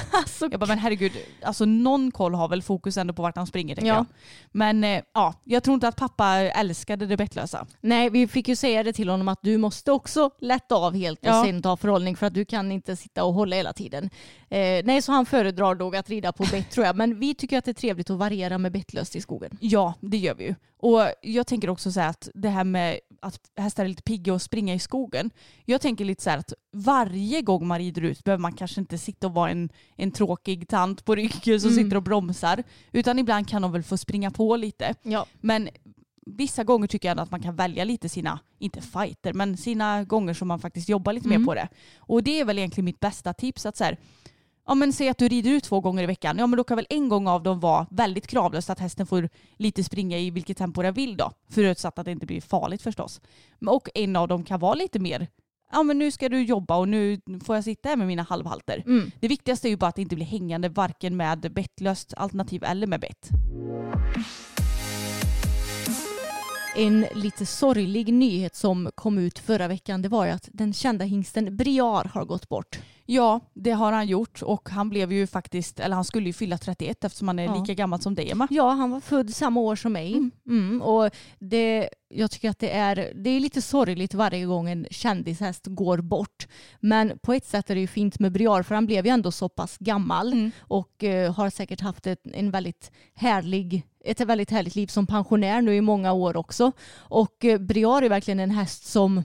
[0.50, 1.12] jag bara men herregud,
[1.42, 3.94] alltså någon koll har väl fokus ändå på vart han springer tänker Ja.
[3.94, 4.06] jag.
[4.52, 7.66] Men eh, ja, jag tror inte att pappa älskade det bettlösa.
[7.80, 11.20] Nej, vi fick ju säga det till honom att du måste också lätta av helt
[11.20, 11.44] och Ja.
[11.44, 14.10] sen ta förhållning för att du kan inte sitta och hålla hela tiden.
[14.48, 16.96] Eh, nej, så han föredrar nog att rida på bett tror jag.
[16.96, 19.58] Men vi tycker att det är trevligt att variera med bettlöst i skogen.
[19.60, 20.54] Ja, det gör vi ju.
[20.78, 24.32] Och jag tänker också så här att det här med att hästar är lite pigga
[24.34, 25.30] och springa i skogen.
[25.64, 28.98] Jag tänker lite så här att varje gång man rider ut behöver man kanske inte
[28.98, 31.84] sitta och vara en, en tråkig tant på ryggen som Mm.
[31.84, 32.62] sitter och bromsar.
[32.92, 34.94] Utan ibland kan de väl få springa på lite.
[35.02, 35.26] Ja.
[35.40, 35.68] Men
[36.26, 40.04] vissa gånger tycker jag ändå att man kan välja lite sina, inte fighter, men sina
[40.04, 41.40] gånger som man faktiskt jobbar lite Mm.
[41.42, 41.68] mer på det.
[41.98, 43.96] Och det är väl egentligen mitt bästa tips att så här,
[44.66, 46.76] ja men säg att du rider ut två gånger i veckan, ja men då kan
[46.76, 50.56] väl en gång av dem vara väldigt kravlöst att hästen får lite springa i vilket
[50.56, 51.32] tempo den vill då.
[51.50, 53.20] Förutsatt att det inte blir farligt förstås.
[53.66, 55.26] Och en av dem kan vara lite mer,
[55.72, 58.82] ja men nu ska du jobba och nu får jag sitta här med mina halvhalter.
[58.86, 59.10] Mm.
[59.20, 62.86] Det viktigaste är ju bara att det inte blir hängande varken med bettlöst alternativ eller
[62.86, 63.28] med bett.
[66.76, 71.04] En lite sorglig nyhet som kom ut förra veckan det var ju att den kända
[71.04, 72.78] hingsten Briar har gått bort.
[73.06, 76.58] Ja, det har han gjort och han blev ju faktiskt, eller han skulle ju fylla
[76.58, 77.54] 31 eftersom han är Ja.
[77.60, 78.48] lika gammal som dig Emma.
[78.50, 80.30] Ja, han var född samma år som mig.
[80.46, 80.82] Mm.
[80.82, 85.66] och det, jag tycker att det är, det är lite sorgligt varje gång en kändishäst
[85.66, 86.48] går bort.
[86.80, 89.32] Men på ett sätt är det ju fint med Briar för han blev ju ändå
[89.32, 90.50] så pass gammal Mm.
[90.60, 95.62] och eh, har säkert haft ett, en väldigt härlig ett väldigt härligt liv som pensionär
[95.62, 96.72] nu i många år också.
[96.96, 99.22] Och eh, Briar är verkligen en häst som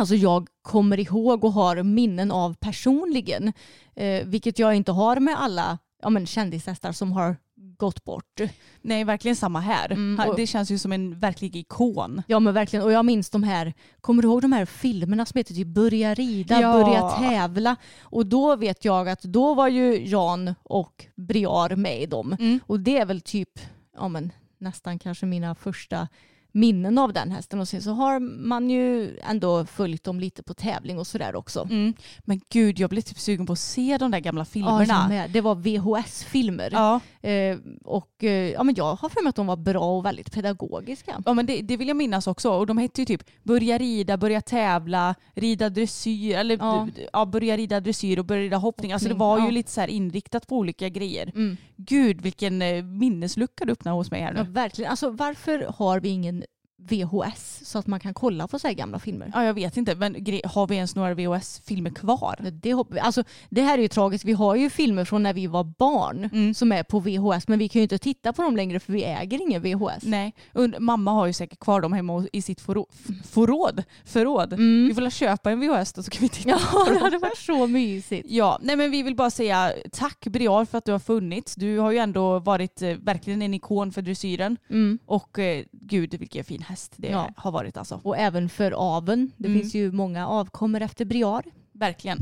[0.00, 3.52] alltså jag kommer ihåg och har minnen av personligen.
[3.96, 7.36] Eh, vilket jag inte har med alla ja, men, kändishästar som har
[7.78, 8.40] gått bort.
[8.82, 9.92] Nej, verkligen samma här.
[9.92, 12.22] Mm, och- Det känns ju som en verklig ikon.
[12.26, 15.38] Ja men verkligen och jag minns de här, kommer du ihåg de här filmerna som
[15.38, 16.72] heter typ Börja rida, Ja.
[16.72, 22.06] Börja tävla och då vet jag att då var ju Jan och Briar med i
[22.06, 22.60] dem Mm.
[22.66, 23.50] och det är väl typ,
[23.96, 26.08] ja men nästan kanske mina första
[26.52, 30.54] minnen av den hästen och sen så har man ju ändå följt dem lite på
[30.54, 31.62] tävling och sådär också.
[31.70, 31.94] Mm.
[32.20, 35.08] Men gud, jag blev typ sugen på att se de där gamla Ja, filmerna.
[35.08, 35.30] med.
[35.30, 36.68] det var VHS-filmer.
[36.72, 40.04] Ja, Eh, och eh, ja, men jag har för mig att de var bra och
[40.04, 41.22] väldigt pedagogiska.
[41.26, 42.50] ja men det, det vill jag minnas också.
[42.50, 46.88] Och de hette ju typ Börja rida, Börja tävla, Rida dressyr, eller Ja.
[47.12, 47.26] ja.
[47.26, 48.92] Börja rida dressyr och Börja rida hoppning.
[48.92, 49.50] Alltså det Hoppning, var ju ja.
[49.50, 51.32] lite så här inriktat på olika grejer.
[51.34, 51.56] Mm.
[51.76, 54.50] Gud vilken eh, minneslucka du öppnar hos mig här Ja, nu.
[54.50, 54.90] verkligen.
[54.90, 56.39] Alltså, varför har vi ingen
[56.88, 59.30] VHS så att man kan kolla på så här gamla filmer?
[59.34, 60.14] Ja, jag vet inte, men
[60.44, 62.50] har vi ens några VHS-filmer kvar?
[62.52, 64.24] Det, alltså, det här är ju tragiskt.
[64.24, 66.54] Vi har ju filmer från när vi var barn Mm.
[66.54, 69.04] som är på VHS men vi kan ju inte titta på dem längre för vi
[69.04, 70.02] äger ingen VHS.
[70.02, 72.86] Nej, und- mamma har ju säkert kvar dem hemma i sitt förråd.
[73.30, 73.82] förråd.
[74.04, 74.52] förråd.
[74.52, 74.88] Mm.
[74.88, 77.02] Vi får väl köpa en VHS då så kan vi titta Ja, på det dem.
[77.02, 78.26] hade varit så mysigt.
[78.30, 81.54] Ja, nej men vi vill bara säga tack Briar för att du har funnits.
[81.54, 84.56] Du har ju ändå varit eh, verkligen en ikon för dressyren.
[84.70, 84.98] Mm.
[85.06, 87.30] Och eh, gud vilken fin häst det Ja.
[87.36, 88.00] har varit alltså.
[88.04, 89.32] Och även för aven.
[89.36, 89.60] Det Mm.
[89.60, 91.42] finns ju många avkommor efter Briar.
[91.72, 92.18] Verkligen.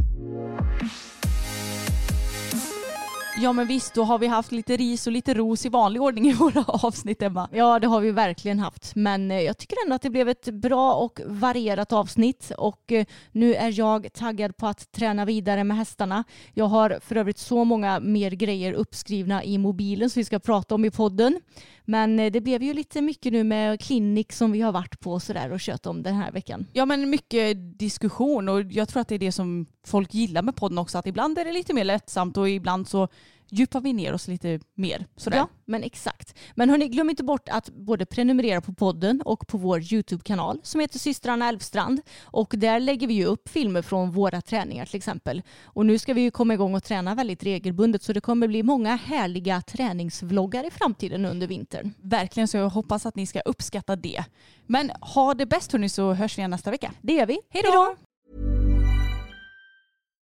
[3.41, 6.29] Ja men visst, då har vi haft lite ris och lite ros i vanlig ordning
[6.29, 7.49] i våra avsnitt Emma.
[7.53, 8.95] Ja, det har vi verkligen haft.
[8.95, 13.07] Men eh, jag tycker ändå att det blev ett bra och varierat avsnitt och eh,
[13.33, 16.25] nu är jag taggad på att träna vidare med hästarna.
[16.55, 20.75] Jag har för övrigt så många mer grejer uppskrivna i mobilen som vi ska prata
[20.75, 21.41] om i podden.
[21.85, 25.13] Men eh, det blev ju lite mycket nu med klinik som vi har varit på
[25.13, 26.67] och sådär och kört om den här veckan.
[26.73, 30.57] Ja men mycket diskussion och jag tror att det är det som folk gillar med
[30.57, 30.99] podden också.
[30.99, 33.09] Att ibland är det lite mer lättsamt och ibland så
[33.51, 35.07] djupar vi ner oss lite mer.
[35.17, 35.37] Sådär.
[35.37, 36.35] Ja, men exakt.
[36.55, 40.81] Men hörni, glöm inte bort att både prenumerera på podden och på vår YouTube-kanal som
[40.81, 42.01] heter Systrarna Älvstrand.
[42.23, 45.43] Och där lägger vi ju upp filmer från våra träningar till exempel.
[45.65, 48.63] Och nu ska vi ju komma igång och träna väldigt regelbundet så det kommer bli
[48.63, 51.95] många härliga träningsvloggar i framtiden under vintern.
[52.03, 54.25] Verkligen så jag hoppas att ni ska uppskatta det.
[54.67, 56.93] Men ha det bäst hörni så hörs vi igen nästa vecka.
[57.03, 57.39] Det gör vi.
[57.51, 58.08] Hej då!